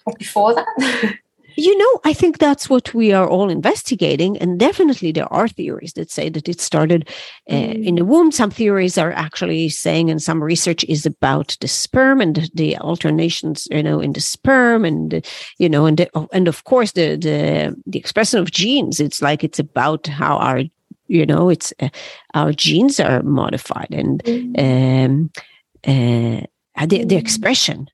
[0.06, 1.18] Or before that?
[1.56, 4.38] You know, I think that's what we are all investigating.
[4.38, 7.08] And definitely there are theories that say that it started
[7.48, 7.84] uh, mm.
[7.84, 8.32] in the womb.
[8.32, 13.68] Some theories are actually saying, and some research is about the sperm and the alternations,
[13.70, 15.24] you know, in the sperm and,
[15.58, 19.00] you know, and, the, and of course the, the, the expression of genes.
[19.00, 20.62] It's like it's about how our,
[21.08, 21.88] you know, it's uh,
[22.34, 25.04] our genes are modified and, mm.
[25.04, 25.30] um,
[25.84, 26.46] uh,
[26.86, 27.18] the, the mm.
[27.18, 27.88] expression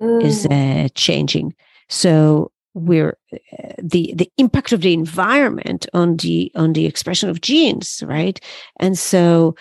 [0.00, 0.22] mm.
[0.22, 1.54] is uh, changing.
[1.88, 7.40] So we're uh, the the impact of the environment on the on the expression of
[7.40, 8.40] genes right?
[8.78, 9.54] And so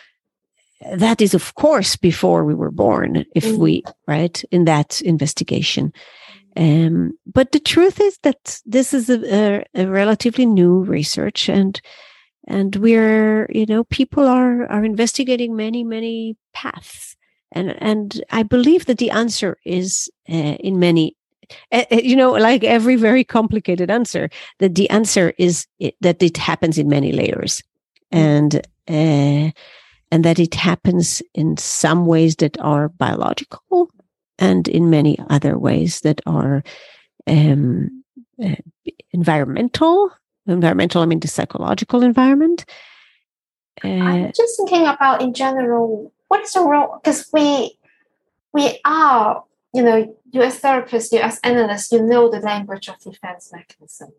[0.92, 3.62] that is of course before we were born if mm-hmm.
[3.62, 5.92] we right in that investigation.
[6.56, 11.80] Um, but the truth is that this is a, a, a, relatively new research and
[12.48, 17.16] and we're you know people are are investigating many many paths.
[17.54, 21.16] And and i believe that the answer is uh, in many
[21.92, 24.30] you know, like every very complicated answer,
[24.60, 27.62] that the answer is it, that it happens in many layers,
[28.14, 28.18] mm.
[28.18, 28.56] and
[28.88, 29.52] uh,
[30.12, 33.90] and that it happens in some ways that are biological,
[34.40, 36.64] and in many other ways that are
[37.28, 38.04] um,
[38.44, 38.56] uh,
[39.12, 40.12] environmental.
[40.46, 42.66] Environmental, I mean the psychological environment.
[43.84, 47.00] I'm just thinking about in general, what is the role?
[47.04, 47.78] Because we
[48.54, 49.44] we are
[49.78, 54.12] you know, you as therapists, you as analysts, you know the language of defense mechanism.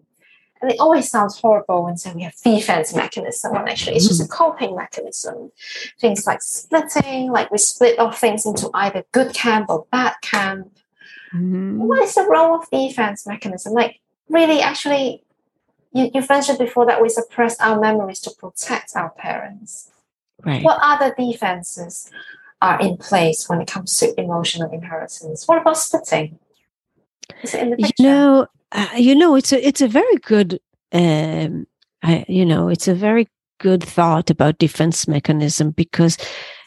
[0.61, 4.25] And it always sounds horrible when say we have defense mechanism, when actually it's just
[4.25, 5.53] a coping mechanism.
[6.01, 10.77] Things like splitting, like we split off things into either good camp or bad camp.
[11.33, 11.77] Mhm.
[11.77, 13.73] What is the role of defense mechanism?
[13.73, 15.23] Like really actually
[15.93, 19.91] you, you've mentioned before that we suppress our memories to protect our parents.
[20.45, 20.63] Right.
[20.63, 22.11] What other defenses
[22.61, 25.47] are in place when it comes to emotional inheritance?
[25.47, 26.39] What about splitting?
[27.43, 30.59] Is it in the you know uh, you know it's a it's a very good
[30.93, 31.67] um
[32.03, 33.29] I, you know it's a very
[33.61, 36.17] good thought about defense mechanism because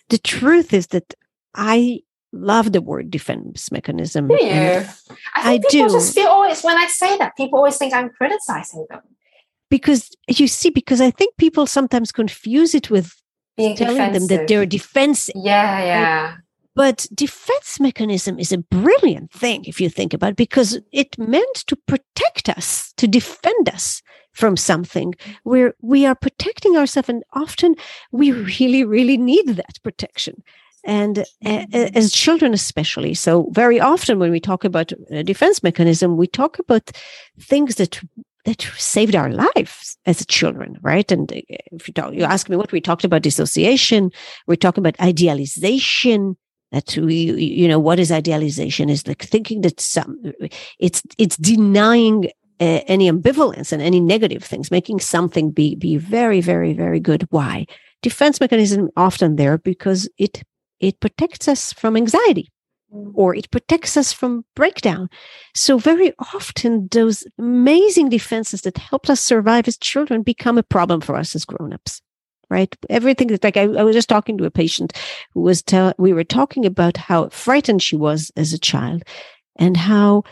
[0.10, 1.14] the truth is that
[1.56, 2.00] i
[2.34, 4.84] love the word defense mechanism Do you?
[5.36, 5.94] I I people do.
[5.94, 9.02] just feel always when I say that, people always think I'm criticizing them.
[9.70, 13.21] because you see because i think people sometimes confuse it with
[13.62, 16.36] Being telling them that they're defensive Yeah, yeah.
[16.74, 21.56] But defense mechanism is a brilliant thing if you think about it, because it meant
[21.68, 27.76] to protect us, to defend us from something where we are protecting ourselves, and often
[28.12, 30.42] we really, really need that protection.
[30.84, 33.14] And uh, uh, as children, especially.
[33.14, 36.90] So, very often when we talk about a defense mechanism, we talk about
[37.40, 38.02] things that
[38.46, 41.12] that saved our lives as children, right?
[41.12, 44.12] And uh, if you talk, you ask me what we talked about dissociation,
[44.48, 46.38] we're talking about idealization
[46.72, 48.90] that we you know what is idealization?
[48.90, 50.18] Is like thinking that some
[50.80, 52.28] it's it's denying
[52.60, 57.28] uh, any ambivalence and any negative things making something be be very very very good.
[57.30, 57.66] Why?
[58.02, 60.44] Defense mechanism often there because it
[60.80, 62.50] it protects us from anxiety
[63.14, 65.10] or it protects us from breakdown.
[65.56, 71.02] So very often those amazing defenses that helped us survive as children become a problem
[71.02, 72.02] for us as grown-ups
[72.50, 72.76] right?
[72.90, 74.92] Everything that like I, I was just talking to a patient
[75.34, 79.04] who was tell we were talking about how frightened she was as a child
[79.56, 80.24] and how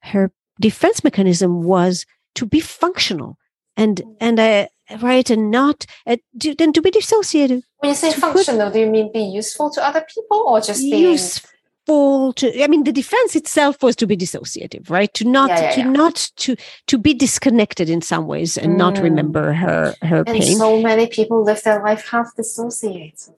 [0.00, 3.38] her defense mechanism was to be functional
[3.76, 4.66] and and uh,
[5.00, 8.70] right and not uh, to, and to be dissociated When you say To put- functional,
[8.70, 11.48] do you mean be useful to other people or just being useful
[11.86, 15.70] to i mean the defense itself was to be dissociative right to not Yeah, yeah,
[15.72, 15.90] to yeah.
[15.90, 19.02] not to to be disconnected in some ways and not Mm.
[19.02, 23.34] remember her her and pain so many people live their life half dissociated.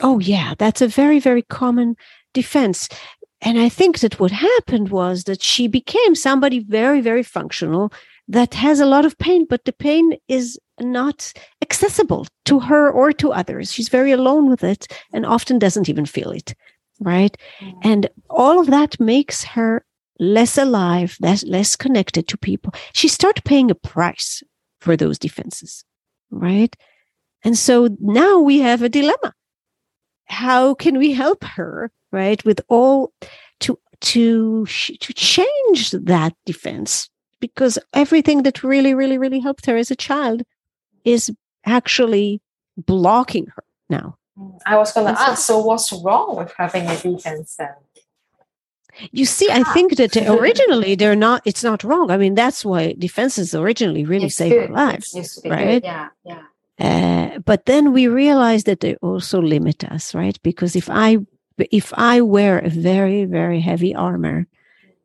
[0.00, 1.96] Oh, yeah, that's a very, very common
[2.32, 2.88] defense.
[3.40, 7.92] And I think that what happened was that she became somebody very, very functional
[8.26, 13.12] that has a lot of pain, but the pain is not accessible to her or
[13.12, 13.72] to others.
[13.72, 16.54] She's very alone with it and often doesn't even feel it.
[17.00, 17.36] Right.
[17.60, 17.78] Mm.
[17.82, 19.84] And all of that makes her
[20.18, 22.72] less alive, less, less connected to people.
[22.92, 24.42] She starts paying a price
[24.80, 25.84] for those defenses.
[26.30, 26.74] Right.
[27.42, 29.34] And so now we have a dilemma
[30.26, 33.12] how can we help her right with all
[33.60, 37.08] to to to change that defense
[37.40, 40.42] because everything that really really really helped her as a child
[41.04, 41.30] is
[41.66, 42.40] actually
[42.76, 44.16] blocking her now
[44.66, 47.74] I was going to ask, so what's wrong with having a defense then?
[49.10, 49.72] you see i Ah.
[49.74, 54.26] think that originally they're not it's not wrong i mean that's why defenses originally really
[54.26, 55.82] It's saved our lives It used right?
[55.82, 55.84] good.
[55.84, 56.42] Yeah, yeah.
[56.78, 60.38] Uh, but then we realize that they also limit us, right?
[60.42, 61.18] Because if I
[61.80, 64.46] if I wear a very very heavy armor,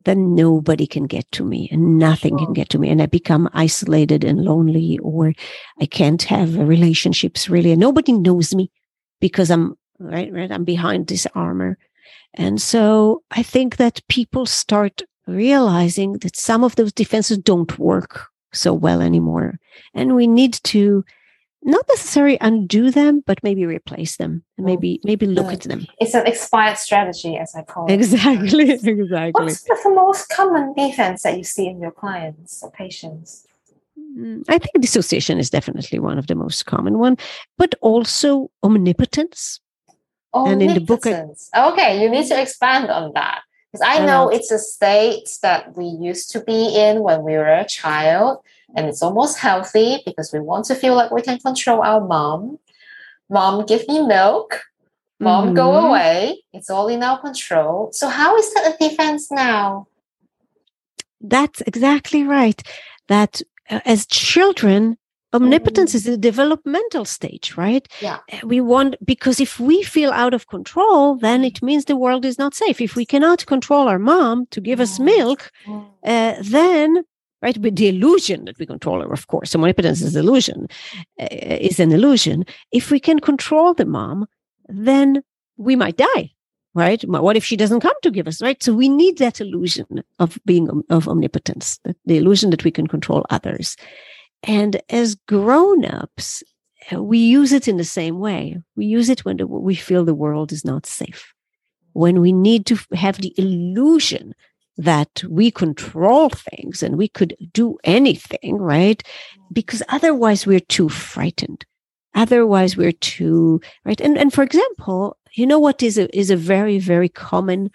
[0.04, 3.48] then nobody can get to me, and nothing can get to me, and I become
[3.66, 5.32] isolated and lonely, or
[5.80, 8.70] I can't have relationships really, and nobody knows me
[9.20, 10.50] because I'm right, right.
[10.50, 11.78] I'm behind this armor,
[12.34, 18.26] and so I think that people start realizing that some of those defenses don't work
[18.52, 19.58] so well anymore,
[19.94, 21.04] and we need to
[21.62, 24.70] not necessarily undo them, but maybe replace them and Mm.
[24.70, 25.52] maybe maybe look Mm.
[25.52, 25.86] at them.
[26.00, 27.92] It's an expired strategy, as I call it.
[27.92, 29.30] Exactly, exactly.
[29.32, 33.46] What's the most common defense that you see in your clients or patients?
[34.16, 37.16] Mm, I think dissociation is definitely one of the most common one,
[37.58, 39.60] but also omnipotence.
[40.34, 41.50] And in the book I- Omnipotence.
[41.56, 43.42] Okay, you need to expand on that.
[43.72, 44.28] Because I know know.
[44.28, 48.38] it's a state that we used to be in when we were a child,
[48.74, 52.58] and it's almost healthy because we want to feel like we can control our mom.
[53.28, 54.62] Mom, give me milk.
[55.20, 55.88] Mom, go Mhm.
[55.88, 56.42] away.
[56.52, 57.90] It's all in our control.
[57.92, 59.86] So, how is that a defense now?
[61.20, 62.60] That's exactly right.
[63.08, 64.96] That uh, as children,
[65.32, 65.96] omnipotence Mm.
[65.96, 67.86] is a developmental stage, right?
[68.02, 68.18] Yeah.
[68.32, 72.24] Uh, We want, because if we feel out of control, then it means the world
[72.24, 72.80] is not safe.
[72.80, 75.04] If we cannot control our mom to give us Mm.
[75.04, 75.50] milk,
[76.06, 77.02] uh, then
[77.42, 80.66] right with the illusion that we control her of course omnipotence is illusion
[81.22, 81.26] uh,
[81.70, 84.26] is an illusion if we can control the mom
[84.88, 85.22] then
[85.56, 86.24] we might die
[86.74, 87.02] right?
[87.02, 88.62] What if she doesn't come to give us, right?
[88.62, 93.26] So we need that illusion of being of omnipotence, the illusion that we can control
[93.30, 93.76] others.
[94.42, 96.42] And as grown-ups,
[96.92, 98.56] we use it in the same way.
[98.76, 101.34] We use it when we feel the world is not safe.
[101.92, 104.34] When we need to have the illusion
[104.78, 109.02] that we control things and we could do anything, right?
[109.52, 111.66] Because otherwise we're too frightened.
[112.14, 114.00] Otherwise we're too, right?
[114.00, 117.70] And, and for example, you know what is a, is a very, very common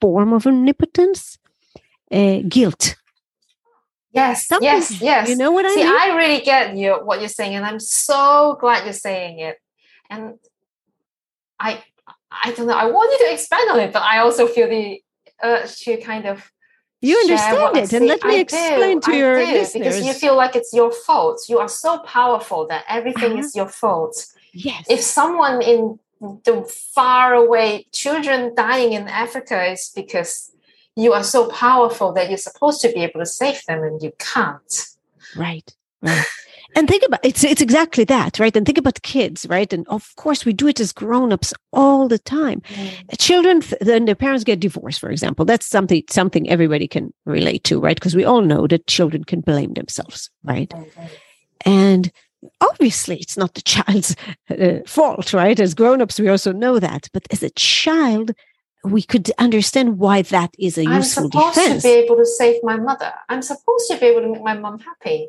[0.00, 1.38] form of omnipotence?
[2.10, 2.96] Uh, guilt.
[4.12, 5.28] Yes, Something, yes, yes.
[5.28, 5.94] You know what I See, mean?
[5.94, 9.56] I really get you what you're saying, and I'm so glad you're saying it.
[10.08, 10.38] And
[11.60, 11.84] I
[12.30, 15.02] I don't know, I want you to expand on it, but I also feel the
[15.42, 16.50] urge to kind of
[17.00, 20.06] you understand it and let me I explain do, to I your do, listeners because
[20.06, 23.40] you feel like it's your fault you are so powerful that everything uh-huh.
[23.40, 26.62] is your fault yes if someone in the
[26.94, 30.52] far away children dying in africa is because
[30.96, 34.12] you are so powerful that you're supposed to be able to save them and you
[34.18, 34.86] can't.
[35.36, 36.24] Right right.
[36.76, 38.54] And think about it's it's exactly that right?
[38.54, 39.72] And think about kids right?
[39.72, 42.60] And of course we do it as grown-ups all the time.
[42.60, 43.18] Mm.
[43.18, 45.44] children then their parents get divorced for example.
[45.44, 47.96] That's something something everybody can relate to right?
[47.96, 50.72] Because we all know that children can blame themselves right?
[51.64, 52.12] And
[52.60, 54.14] obviously it's not the child's
[54.50, 58.32] uh, fault right as grown-ups we also know that but as a child
[58.84, 61.82] we could understand why that is a useful I'm supposed defense.
[61.82, 63.12] to be able to save my mother.
[63.28, 65.28] I'm supposed to be able to make my mom happy.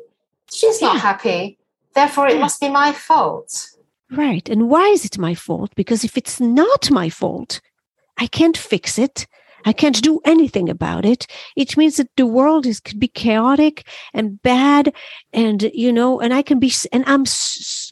[0.50, 1.58] She's not happy.
[1.94, 2.40] Therefore, it yeah.
[2.40, 3.66] must be my fault.
[4.10, 4.48] Right.
[4.48, 5.72] And why is it my fault?
[5.74, 7.60] Because if it's not my fault,
[8.18, 9.26] I can't fix it.
[9.64, 11.26] I can't do anything about it.
[11.56, 14.92] It means that the world is could be chaotic and bad,
[15.32, 17.24] and you know, and I can be, and I'm,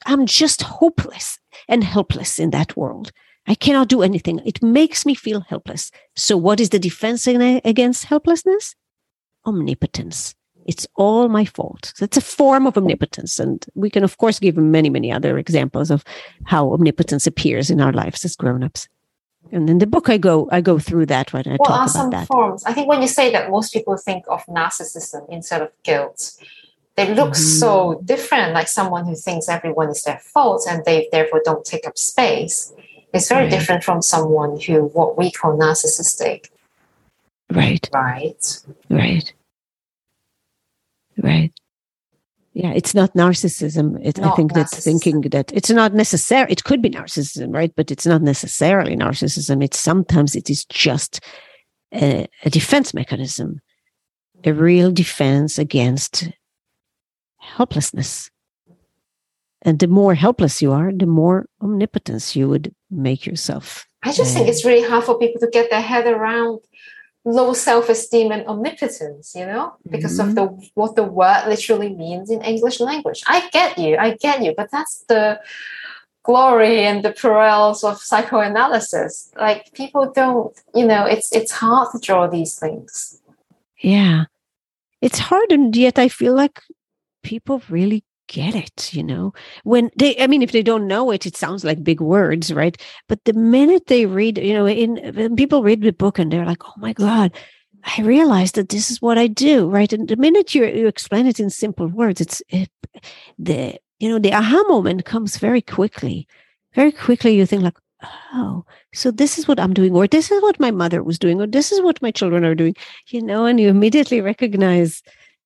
[0.06, 1.38] I'm just hopeless
[1.68, 3.12] and helpless in that world.
[3.46, 4.40] I cannot do anything.
[4.44, 5.90] It makes me feel helpless.
[6.16, 8.74] So, what is the defense against helplessness?
[9.46, 10.34] Omnipotence.
[10.66, 11.94] It's all my fault.
[11.96, 13.40] So it's a form of omnipotence.
[13.40, 16.04] And we can, of course, give many, many other examples of
[16.44, 18.86] how omnipotence appears in our lives as grown-ups.
[19.50, 21.82] And in the book, I go I go through that when I what talk are
[21.84, 22.26] about some that.
[22.26, 22.64] forms?
[22.64, 26.32] I think when you say that, most people think of narcissism instead of guilt.
[26.96, 27.58] They look mm-hmm.
[27.60, 31.86] so different, like someone who thinks everyone is their fault and they therefore don't take
[31.86, 32.74] up space.
[33.14, 33.50] It's very right.
[33.50, 36.50] different from someone who what we call narcissistic.
[37.50, 37.88] Right.
[37.94, 38.60] Right.
[38.90, 39.32] Right.
[41.22, 41.52] Right.
[42.58, 44.04] Yeah, it's not narcissism.
[44.04, 46.50] It, not I think that thinking that it's not necessary.
[46.50, 47.72] It could be narcissism, right?
[47.76, 49.62] But it's not necessarily narcissism.
[49.62, 51.20] It's sometimes it is just
[51.94, 53.60] a, a defense mechanism,
[54.42, 56.30] a real defense against
[57.36, 58.28] helplessness.
[59.62, 63.86] And the more helpless you are, the more omnipotence you would make yourself.
[64.02, 66.58] I just uh, think it's really hard for people to get their head around
[67.28, 70.30] low self-esteem and omnipotence you know because mm-hmm.
[70.30, 73.22] of the what the word literally means in english language.
[73.26, 75.40] I get you i get you but that's the
[76.28, 79.32] glory and the perils of psychoanalysis.
[79.36, 83.22] Like people don't you know it's it's hard to draw these things.
[83.80, 84.24] Yeah.
[85.00, 86.60] It's hard and yet i feel like
[87.22, 89.32] people really get it you know?
[89.64, 92.76] When they i mean if they don't know it it sounds like big words right?
[93.08, 96.64] But the minute they read you know in people read the book and they're like
[96.64, 97.32] oh my god
[97.84, 99.92] i realized that this is what i do right?
[99.92, 102.70] And the minute you, you explain it in simple words it's it,
[103.38, 106.26] the you know the aha moment comes very quickly.
[106.74, 107.78] Very quickly you think like
[108.34, 108.64] oh
[108.94, 111.46] so this is what i'm doing or this is what my mother was doing or
[111.48, 112.74] this is what my children are doing
[113.08, 113.44] you know?
[113.44, 115.02] And you immediately recognize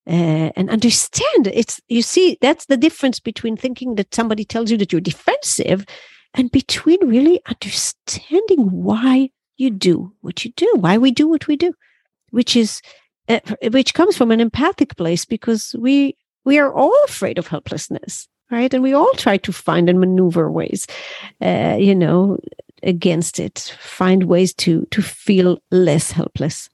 [0.06, 4.76] uh, and understand it's you see that's the difference between thinking that somebody tells you
[4.76, 5.84] that you're defensive
[6.34, 11.56] and between really understanding why you do what you do why we do what we
[11.56, 11.72] do
[12.30, 12.80] which is
[13.28, 13.38] uh,
[13.70, 18.72] which comes from an empathic place because we we are all afraid of helplessness right?
[18.74, 20.86] And we all try to find and maneuver ways
[21.40, 22.38] uh, you know
[22.82, 26.68] against it find ways to to feel less helpless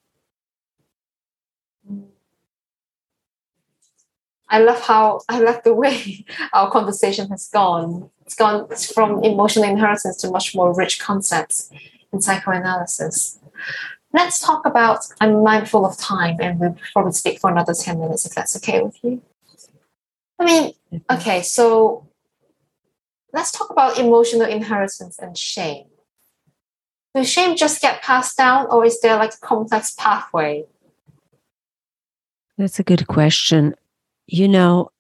[4.51, 8.11] I love how I love the way our conversation has gone.
[8.23, 11.71] It's gone from emotional inheritance to much more rich concepts
[12.13, 13.39] in psychoanalysis.
[14.13, 15.07] Let's talk about.
[15.21, 18.83] I'm mindful of time, and we'll probably speak for another ten minutes if that's okay
[18.83, 19.23] with you.
[20.39, 21.15] I mean, mm-hmm.
[21.17, 22.07] okay, so
[23.33, 25.87] let's talk about emotional inheritance and shame.
[27.15, 30.65] Does shame just get passed down, or is there like a complex pathway?
[32.57, 33.75] That's a good question
[34.29, 34.91] you know,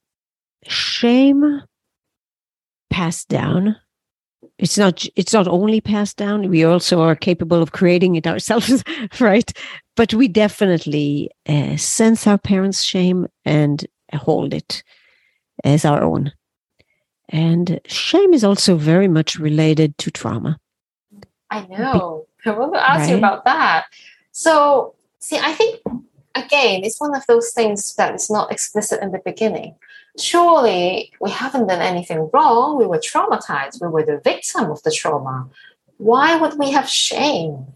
[0.66, 1.62] shame
[2.90, 3.76] passed down.
[4.58, 6.48] It's not it's not only passed down.
[6.48, 8.82] We also are capable of creating it ourselves
[9.20, 9.52] right?
[9.96, 14.82] But we definitely uh, sense our parents shame and hold it
[15.62, 16.32] as our own.
[17.28, 20.58] And shame is also very much related to trauma.
[21.50, 22.26] I know.
[22.46, 23.10] I want to ask right?
[23.10, 23.84] you about that.
[24.32, 25.80] So see i think
[26.44, 29.74] again it's one of those things that is not explicit in the beginning
[30.20, 32.78] surely we haven't done anything wrong.
[32.78, 33.80] We were traumatized.
[33.80, 35.48] We were the victim of the trauma.
[35.98, 37.66] Why would we have shame?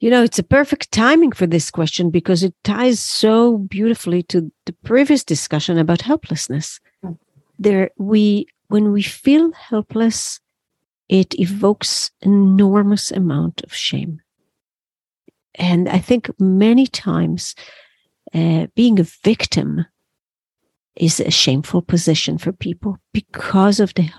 [0.00, 4.52] You know, it's a perfect timing for this question because it ties so beautifully to
[4.66, 6.80] the previous discussion about helplessness.
[7.02, 7.18] Mm.
[7.58, 10.40] There, we when we feel helpless,
[11.08, 14.20] it evokes enormous amount of shame.
[15.56, 17.54] And I think many times
[18.34, 19.86] uh, being a victim
[20.96, 24.10] is a shameful position for people because of the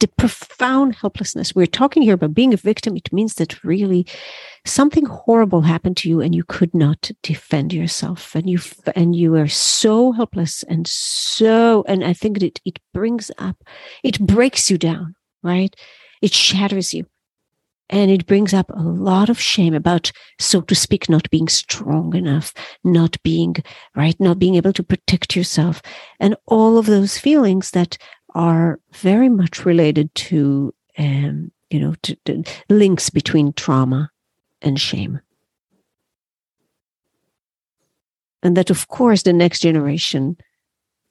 [0.00, 1.54] the profound helplessness.
[1.54, 2.96] We're talking here about being a victim.
[2.96, 4.06] It means that really
[4.66, 8.58] something horrible happened to you and you could not defend yourself and you
[8.96, 13.62] and you are so helpless and so and I think that it, it brings up
[14.02, 15.74] it breaks you down, right?
[16.20, 17.06] It shatters you.
[17.90, 20.10] And it brings up a lot of shame about,
[20.40, 23.56] so to speak, not being strong enough, not being,
[23.94, 25.82] right, not being able to protect yourself,
[26.18, 27.98] and all of those feelings that
[28.34, 34.10] are very much related to, um, you know, to, to links between trauma
[34.62, 35.20] and shame.
[38.42, 40.36] And that, of course, the next generation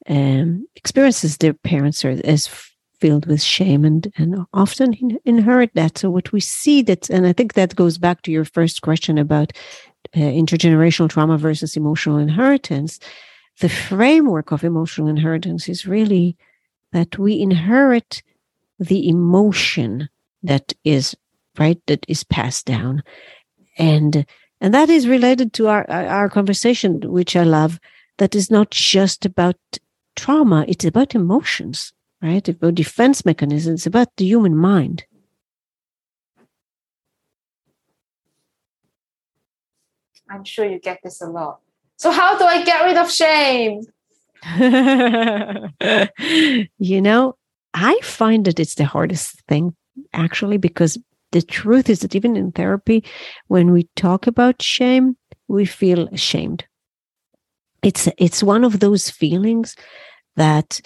[0.10, 2.48] um, experiences their parents as
[3.04, 4.90] filled with shame and and often
[5.26, 5.98] inherit that.
[5.98, 9.18] So what we see that and i think that goes back to your first question
[9.18, 9.50] about
[10.16, 12.92] uh, intergenerational trauma versus emotional inheritance.
[13.60, 16.38] The framework of emotional inheritance is really
[16.96, 18.24] that we inherit
[18.80, 20.10] the emotion
[20.52, 21.06] that is
[21.60, 23.04] right that is passed down.
[23.78, 24.26] And
[24.62, 27.80] and that is related to our our conversation which i love
[28.20, 29.60] that is not just about
[30.16, 31.92] trauma it's about emotions
[32.24, 32.48] right?
[32.48, 35.04] About defense mechanisms, about the human mind.
[40.30, 41.60] I'm sure you get this a lot.
[41.98, 43.82] So, how do I get rid of shame?
[46.78, 47.36] you know,
[47.74, 49.76] I find that it's the hardest thing
[50.14, 50.98] actually, because
[51.34, 53.04] the truth is that even in therapy,
[53.48, 55.18] when we talk about shame,
[55.48, 56.66] we feel ashamed.
[57.84, 59.76] It's it's one of those feelings
[60.36, 60.80] that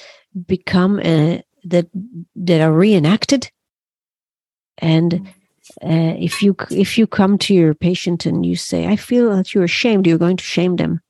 [0.46, 1.88] become uh, that
[2.36, 3.50] that are reenacted.
[4.78, 5.28] And
[5.84, 9.54] uh, if you if you come to your patient and you say i feel that
[9.54, 11.02] you're ashamed you're going to shame them.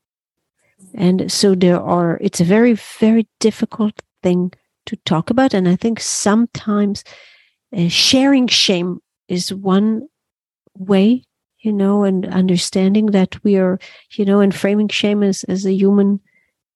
[0.93, 4.51] And so there are it's a very very difficult thing
[4.85, 5.53] to talk about.
[5.53, 7.03] And i think sometimes
[7.75, 10.07] uh, sharing shame is one
[10.75, 11.23] way
[11.59, 13.79] you know and understanding that we are
[14.11, 16.19] you know and framing shame as, as a human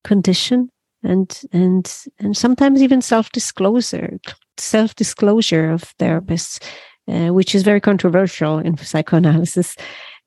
[0.03, 0.70] condition
[1.03, 4.19] and and and sometimes even self-disclosure
[4.57, 6.61] self-disclosure of therapists
[7.07, 9.75] uh, which is very controversial in psychoanalysis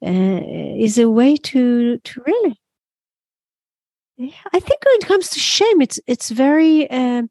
[0.05, 0.41] uh,
[0.79, 2.61] is a way to to really
[4.19, 7.23] i think when it comes to shame it's it's very uh,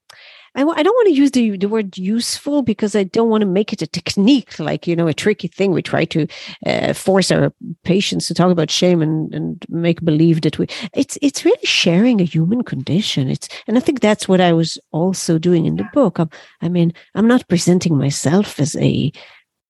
[0.56, 3.42] I w- I don't want to use the, the word useful because I don't want
[3.42, 5.72] to make it a technique, like, you know, a tricky thing.
[5.72, 6.28] We try to
[6.66, 7.52] uh, force our
[7.84, 12.22] patients to talk about shame and, and make believe that we, it's, it's really sharing
[12.22, 13.30] a human condition.
[13.30, 16.20] It's, and I think that's what I was also doing in the book.
[16.20, 16.30] I'm,
[16.62, 19.12] I mean, I'm not presenting myself as a,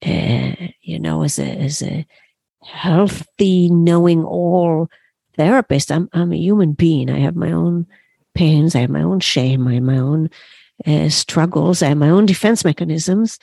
[0.05, 2.05] uh, you know, as a, as a
[2.65, 4.89] healthy, knowing all
[5.37, 5.91] therapist.
[5.91, 7.09] I'm, I'm a human being.
[7.09, 7.87] I have my own
[8.35, 8.75] pains.
[8.75, 9.67] I have my own shame.
[9.67, 10.29] I have my own
[10.85, 11.81] uh, struggles.
[11.81, 13.39] I have my own defense mechanisms.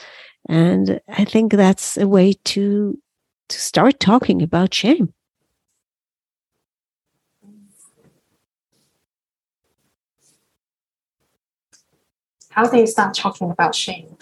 [0.49, 2.99] And I think that's a way to,
[3.49, 5.13] to start talking about shame.
[12.51, 14.17] How do you start talking about shame?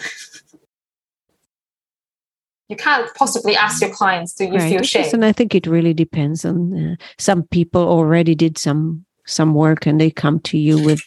[2.69, 4.71] you can't possibly ask your clients, do you right.
[4.71, 5.09] feel shame?
[5.13, 9.85] And I think it really depends on uh, some people already did some some work
[9.85, 11.01] and they come to you with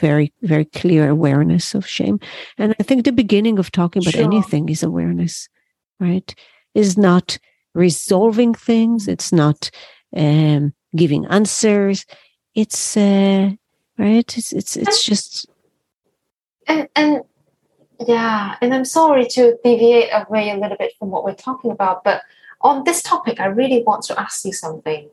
[0.00, 2.18] very very clear awareness of shame.
[2.58, 4.24] And i think the beginning of talking about sure.
[4.24, 5.48] anything is awareness
[6.00, 6.34] right?
[6.74, 7.38] Is not
[7.74, 9.08] resolving things.
[9.08, 9.70] It's not
[10.16, 12.06] um, giving answers.
[12.54, 13.50] It's uh,
[13.98, 14.38] right?
[14.38, 15.46] It's it's it's just
[16.66, 17.22] and and
[18.08, 22.02] yeah and i'm sorry to deviate away a little bit from what we're talking about
[22.02, 22.22] but
[22.62, 25.08] on this topic i really want to ask you something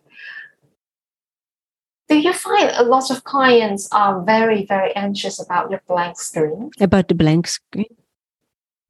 [2.11, 6.69] do you find a lot of clients are very very anxious about your blank screen
[6.79, 7.93] about the blank screen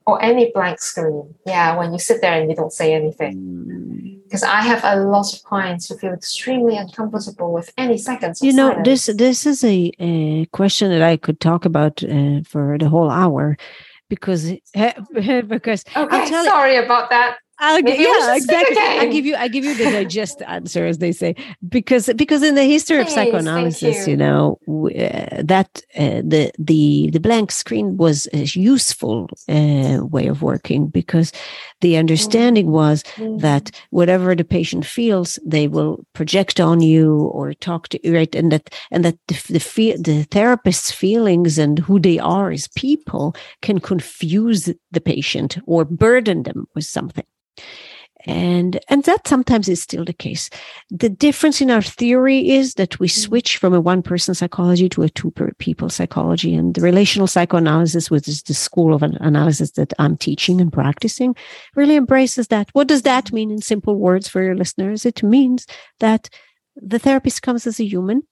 [0.05, 1.35] or any blank screen.
[1.45, 4.21] Yeah, when you sit there and you don't say anything.
[4.23, 8.41] Because I have a lot of clients who feel extremely uncomfortable with any seconds.
[8.41, 8.87] You know, silence.
[8.87, 13.09] this this is a, a question that I could talk about uh, for the whole
[13.09, 13.57] hour,
[14.09, 14.53] because
[15.13, 17.37] because okay, sorry about that.
[17.63, 18.75] I'll give, yeah, exactly.
[18.79, 21.35] I give you, I give you the digest answer, as they say,
[21.69, 24.11] because because in the history Please, of psychoanalysis, you.
[24.11, 24.17] you.
[24.17, 30.41] know, uh, that uh, the the the blank screen was a useful uh, way of
[30.41, 31.31] working because
[31.81, 32.73] the understanding mm-hmm.
[32.73, 33.37] was mm-hmm.
[33.37, 38.33] that whatever the patient feels, they will project on you or talk to you, right,
[38.33, 43.35] and that and that the the, the therapist's feelings and who they are as people
[43.61, 47.25] can confuse the patient or burden them with something
[48.25, 50.49] and and that sometimes is still the case.
[50.89, 53.21] The difference in our theory is that we mm-hmm.
[53.21, 56.53] switch from a one person psychology to a two people psychology.
[56.53, 61.35] And the relational psychoanalysis which is the school of analysis that i'm teaching and practicing
[61.75, 62.69] really embraces that.
[62.73, 65.05] What does that mean in simple words for your listeners?
[65.05, 65.65] It means
[65.99, 66.29] that
[66.75, 68.23] the therapist comes as a human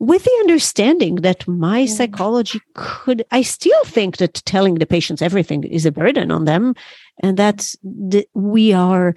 [0.00, 5.62] with the understanding that my psychology could i still think that telling the patients everything
[5.62, 6.74] is a burden on them
[7.20, 9.14] and that's the, we are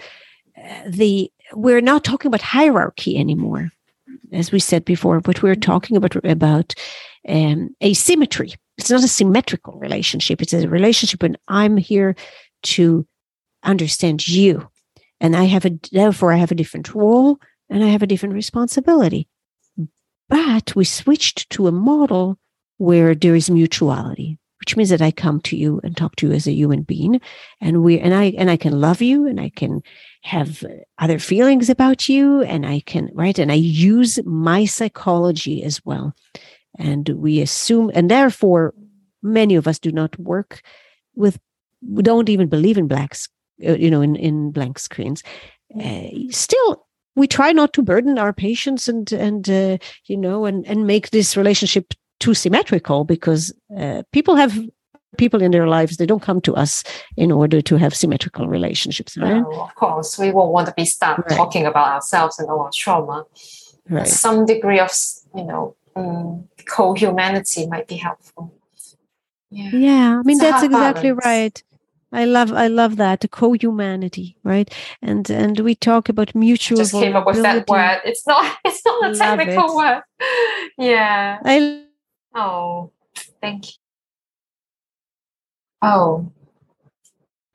[0.57, 3.69] uh, the we're not talking about hierarchy anymore
[4.31, 6.73] as we said before but we're talking about about
[7.27, 8.53] um, asymmetry.
[8.77, 10.41] It's not a symmetrical relationship.
[10.41, 12.15] It's a relationship when i'm here
[12.63, 13.05] to
[13.63, 14.67] understand you.
[15.19, 17.37] And i have a therefore i have a different role
[17.69, 19.27] and i have a different responsibility.
[20.29, 22.39] But we switched to a model
[22.77, 26.33] where there is mutuality, which means that I come to you and talk to you
[26.33, 27.19] as a human being,
[27.59, 29.81] and we and I and I can love you, and I can
[30.21, 30.63] have
[30.99, 36.15] other feelings about you, and I can right, and I use my psychology as well,
[36.79, 38.73] and we assume, and therefore,
[39.21, 40.61] many of us do not work
[41.13, 41.37] with,
[41.85, 43.27] we don't even believe in blacks,
[43.67, 45.23] uh, you know, in in blank screens.
[45.77, 50.65] Uh, still we try not to burden our patients and and uh, you know and
[50.67, 51.93] and make this relationship
[52.23, 54.53] too symmetrical because uh, people have
[55.17, 56.83] people in their lives they don't come to us
[57.17, 60.85] in order to have symmetrical relationships right no, of course we won't want to be
[60.85, 61.37] stuck right.
[61.37, 63.25] talking about ourselves and our trauma
[63.89, 64.07] right.
[64.07, 64.91] some degree of
[65.35, 68.53] you know um, co-humanity might be helpful
[69.49, 71.25] yeah, yeah i mean that's exactly balance.
[71.25, 71.63] right
[72.15, 74.71] I love I love that co-humanity, right?
[75.01, 76.77] And and we talk about mutual.
[76.77, 78.01] Just came up with that word.
[78.05, 79.75] It's not it's not a technical it.
[79.75, 80.01] word.
[80.77, 81.39] Yeah.
[81.43, 81.83] I.
[82.33, 82.91] Oh,
[83.41, 83.73] thank you.
[85.81, 86.31] Oh.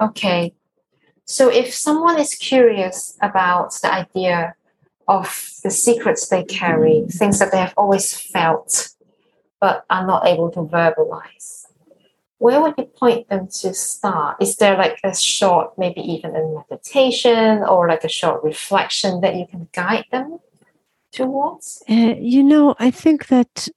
[0.01, 0.55] Okay.
[1.25, 4.55] So if someone is curious about the idea
[5.07, 8.91] of the secrets they carry, things that they have always felt
[9.61, 11.69] but are not able to verbalize
[12.39, 14.37] where would you point them to start?
[14.41, 19.35] Is there like a short, maybe even a meditation or like a short reflection that
[19.35, 20.39] you can guide them
[21.13, 21.83] towards?
[21.89, 23.69] Uh, you know, I think that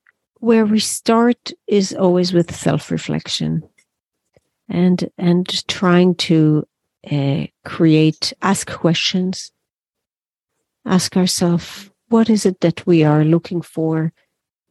[0.42, 3.64] where we start is always with self-reflection
[4.70, 6.68] and and trying to
[7.12, 9.52] uh, create ask questions
[10.86, 14.12] ask ourselves what is it that we are looking for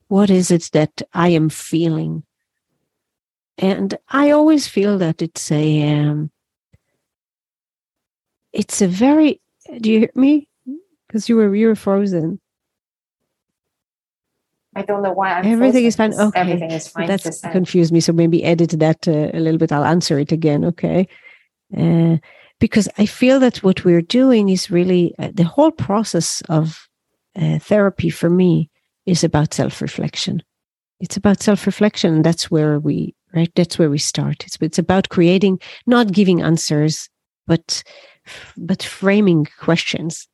[0.08, 2.22] what is it that i am feeling
[3.60, 6.30] and I always feel that it's a um,
[8.52, 9.40] it's a very.
[9.80, 10.48] Do you hear me?
[11.06, 12.40] Because you were you were frozen.
[14.80, 16.14] I don't know why I'm everything is fine.
[16.14, 17.06] Okay, everything is fine.
[17.06, 18.00] That's confused me.
[18.00, 19.72] So maybe edit that uh, a little bit.
[19.72, 20.64] I'll answer it again.
[20.64, 21.06] Okay.
[21.76, 22.16] Uh,
[22.58, 26.88] because I feel that what we're doing is really uh, the whole process of
[27.36, 28.70] uh, therapy for me
[29.06, 30.42] is about self reflection.
[31.00, 32.22] It's about self reflection.
[32.22, 33.50] That's where we right?
[33.54, 34.44] That's where we start.
[34.46, 37.08] It's, it's about creating, not giving answers,
[37.46, 37.82] but
[38.56, 40.28] but framing questions.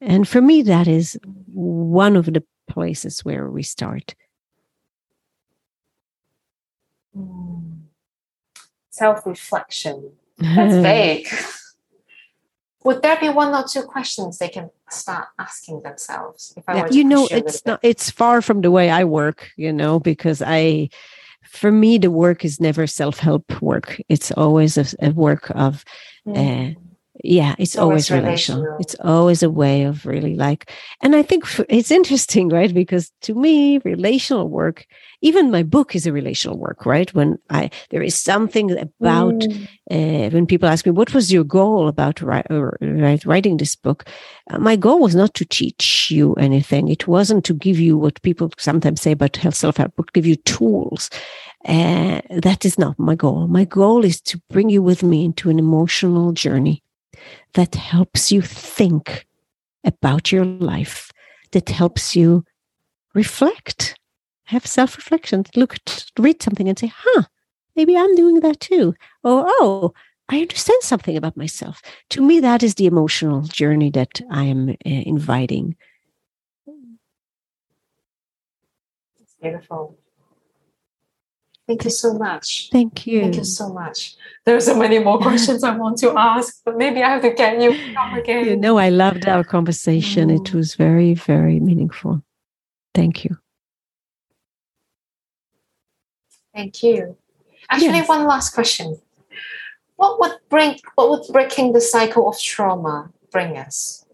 [0.00, 4.14] And for me, that is one of the places where we start.
[7.14, 7.58] Hmm.
[8.90, 10.12] Self reflection.
[10.38, 11.28] That's vague.
[12.84, 16.54] Would there be one or two questions they can start asking themselves?
[16.56, 17.80] If I yeah, you know, it's not.
[17.82, 19.50] It's far from the way I work.
[19.56, 20.90] You know, because I
[21.48, 24.00] for me, the work is never self help work.
[24.08, 25.84] It's always a, a work of,
[26.26, 26.36] mm.
[26.36, 26.78] uh,
[27.22, 28.62] yeah, it's, always, relational.
[28.62, 28.80] relational.
[28.80, 30.70] It's always a way of really like,
[31.02, 32.72] and I think it's interesting, right?
[32.72, 34.86] Because to me, relational work
[35.20, 39.64] even my book is a relational work right when i there is something about mm.
[39.90, 44.08] uh, when people ask me what was your goal about write, right, writing this book
[44.50, 48.22] uh, my goal was not to teach you anything it wasn't to give you what
[48.22, 51.10] people sometimes say about self-help book give you tools
[51.64, 53.48] Uh, that is not my goal.
[53.48, 56.82] My goal is to bring you with me into an emotional journey
[57.54, 59.26] that helps you think
[59.84, 61.10] about your life,
[61.52, 62.44] that helps you
[63.14, 63.98] reflect,
[64.44, 65.76] have self reflection, look,
[66.18, 67.22] read something and say, huh,
[67.76, 68.94] maybe I'm doing that too.
[69.22, 69.92] Or, oh,
[70.28, 71.80] I understand something about myself.
[72.10, 75.76] To me, that is the emotional journey that I am uh, inviting.
[79.20, 79.98] It's beautiful.
[81.68, 82.70] Thank you so much.
[82.72, 83.20] Thank you.
[83.20, 84.16] Thank you so much.
[84.46, 87.30] There are so many more questions I want to ask, but maybe I have to
[87.34, 88.46] get you come again.
[88.46, 90.30] You know, I loved our conversation.
[90.30, 90.40] Mm.
[90.40, 92.22] It was very, very meaningful.
[92.94, 93.36] Thank you.
[96.54, 97.18] Thank you.
[97.68, 98.08] Actually, yes.
[98.08, 98.98] one last question.
[99.96, 104.06] What would bring what would breaking the cycle of trauma bring us?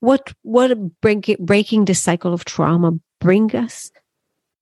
[0.00, 3.90] What what break, breaking the cycle of trauma bring us?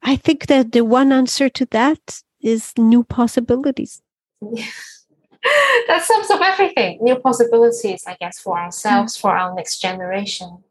[0.03, 4.03] I think that the one answer to that is new possibilities.
[4.43, 6.99] that sums up everything.
[7.01, 10.63] New possibilities, I guess, for ourselves, for our next generation.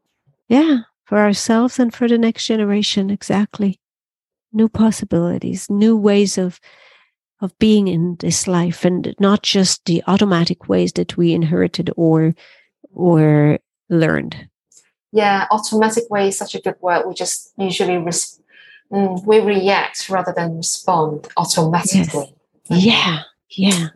[0.48, 3.80] Yeah, for ourselves and for the next generation, exactly.
[4.52, 6.60] New possibilities, new ways of
[7.40, 12.34] of being in this life and not just the automatic ways that we inherited or
[12.92, 13.58] or
[13.88, 14.48] learned.
[15.12, 17.06] Yeah, automatic way is such a good word.
[17.06, 18.39] We just usually res-
[18.92, 22.34] mm, we react rather than respond automatically.
[22.68, 22.84] Yes.
[22.84, 23.88] Yeah, yeah,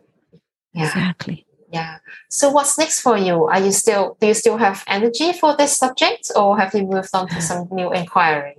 [0.72, 1.46] yeah, exactly.
[1.72, 1.98] Yeah.
[2.30, 3.44] So what's next for you?
[3.44, 7.10] Are you still do you still have energy for this subject, or have you moved
[7.14, 8.56] on to some new inquiry?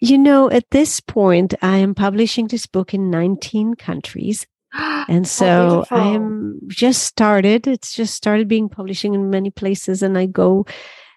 [0.00, 4.46] You know, at this point, I am publishing this book in 19 countries.
[5.08, 7.68] And so oh, I am just started.
[7.68, 10.66] It's just started being publishing in many places, and I go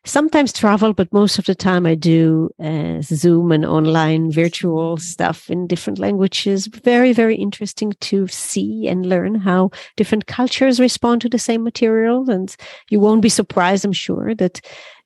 [0.09, 5.49] sometimes travel, but most of the time I do uh, Zoom and online virtual stuff
[5.49, 6.67] in different languages.
[6.67, 12.29] Very, very interesting to see and learn how different cultures respond to the same material.
[12.29, 12.55] And
[12.89, 14.61] you won't be surprised, I'm sure, that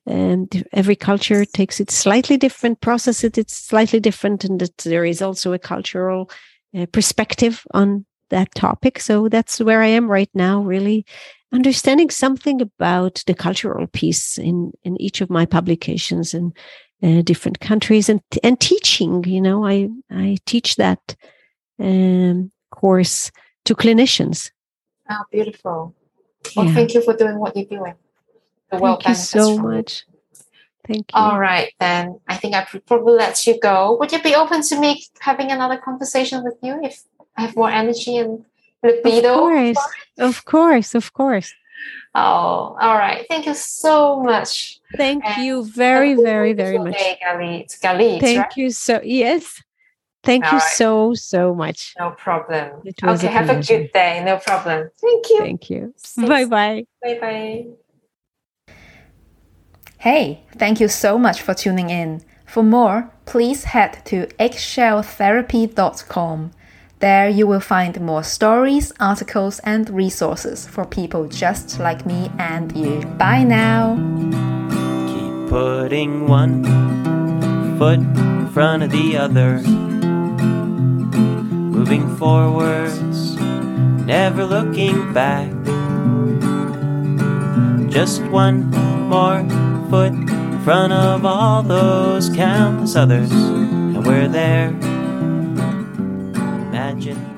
[0.06, 5.22] and every culture takes it slightly different, processes it, slightly different, and that there is
[5.22, 6.30] also a cultural
[6.76, 9.00] uh, perspective on that topic.
[9.00, 11.06] So that's where I am right now, really
[11.52, 16.52] understanding something about the cultural piece in in each of my publications in
[17.02, 21.14] uh, different countries and and teaching you know i i teach that
[21.78, 23.30] um, course
[23.64, 24.50] to clinicians.
[25.10, 25.94] Oh beautiful.
[26.56, 26.74] Well yeah.
[26.74, 27.94] thank you for doing what you're doing.
[28.70, 30.04] The thank you so much.
[30.86, 31.14] Thank you.
[31.14, 32.20] All right then.
[32.28, 33.96] I think i probably let you go.
[33.98, 37.02] Would you be open to me having another conversation with you if
[37.36, 38.44] have more energy and
[38.82, 39.32] libido.
[39.32, 39.78] Of course,
[40.18, 41.52] of course, of course.
[42.14, 43.26] Oh, all right.
[43.28, 44.80] Thank you so much.
[44.96, 46.94] Thank and you very, very, very much.
[46.94, 47.80] Galit.
[47.80, 48.56] Galit, Thank right?
[48.56, 49.60] you so yes.
[50.22, 50.72] Thank all you right.
[50.72, 51.94] so, so much.
[51.98, 52.82] No problem.
[52.86, 54.22] Okay, a have a good day.
[54.24, 54.88] No problem.
[54.98, 55.38] Thank you.
[55.38, 55.92] Thank you.
[56.16, 56.86] Bye bye.
[57.02, 57.66] Bye bye.
[59.98, 62.22] Hey, thank you so much for tuning in.
[62.46, 66.52] For more, please head to eggshelltherapy.com.
[67.04, 72.74] There you will find more stories, articles, and resources for people just like me and
[72.74, 73.02] you.
[73.18, 73.96] Bye now!
[75.12, 76.64] Keep putting one
[77.78, 79.58] foot in front of the other,
[81.76, 83.36] moving forwards,
[84.06, 85.52] never looking back.
[87.90, 88.70] Just one
[89.10, 89.44] more
[89.90, 94.72] foot in front of all those countless others, and we're there
[96.94, 97.33] imagine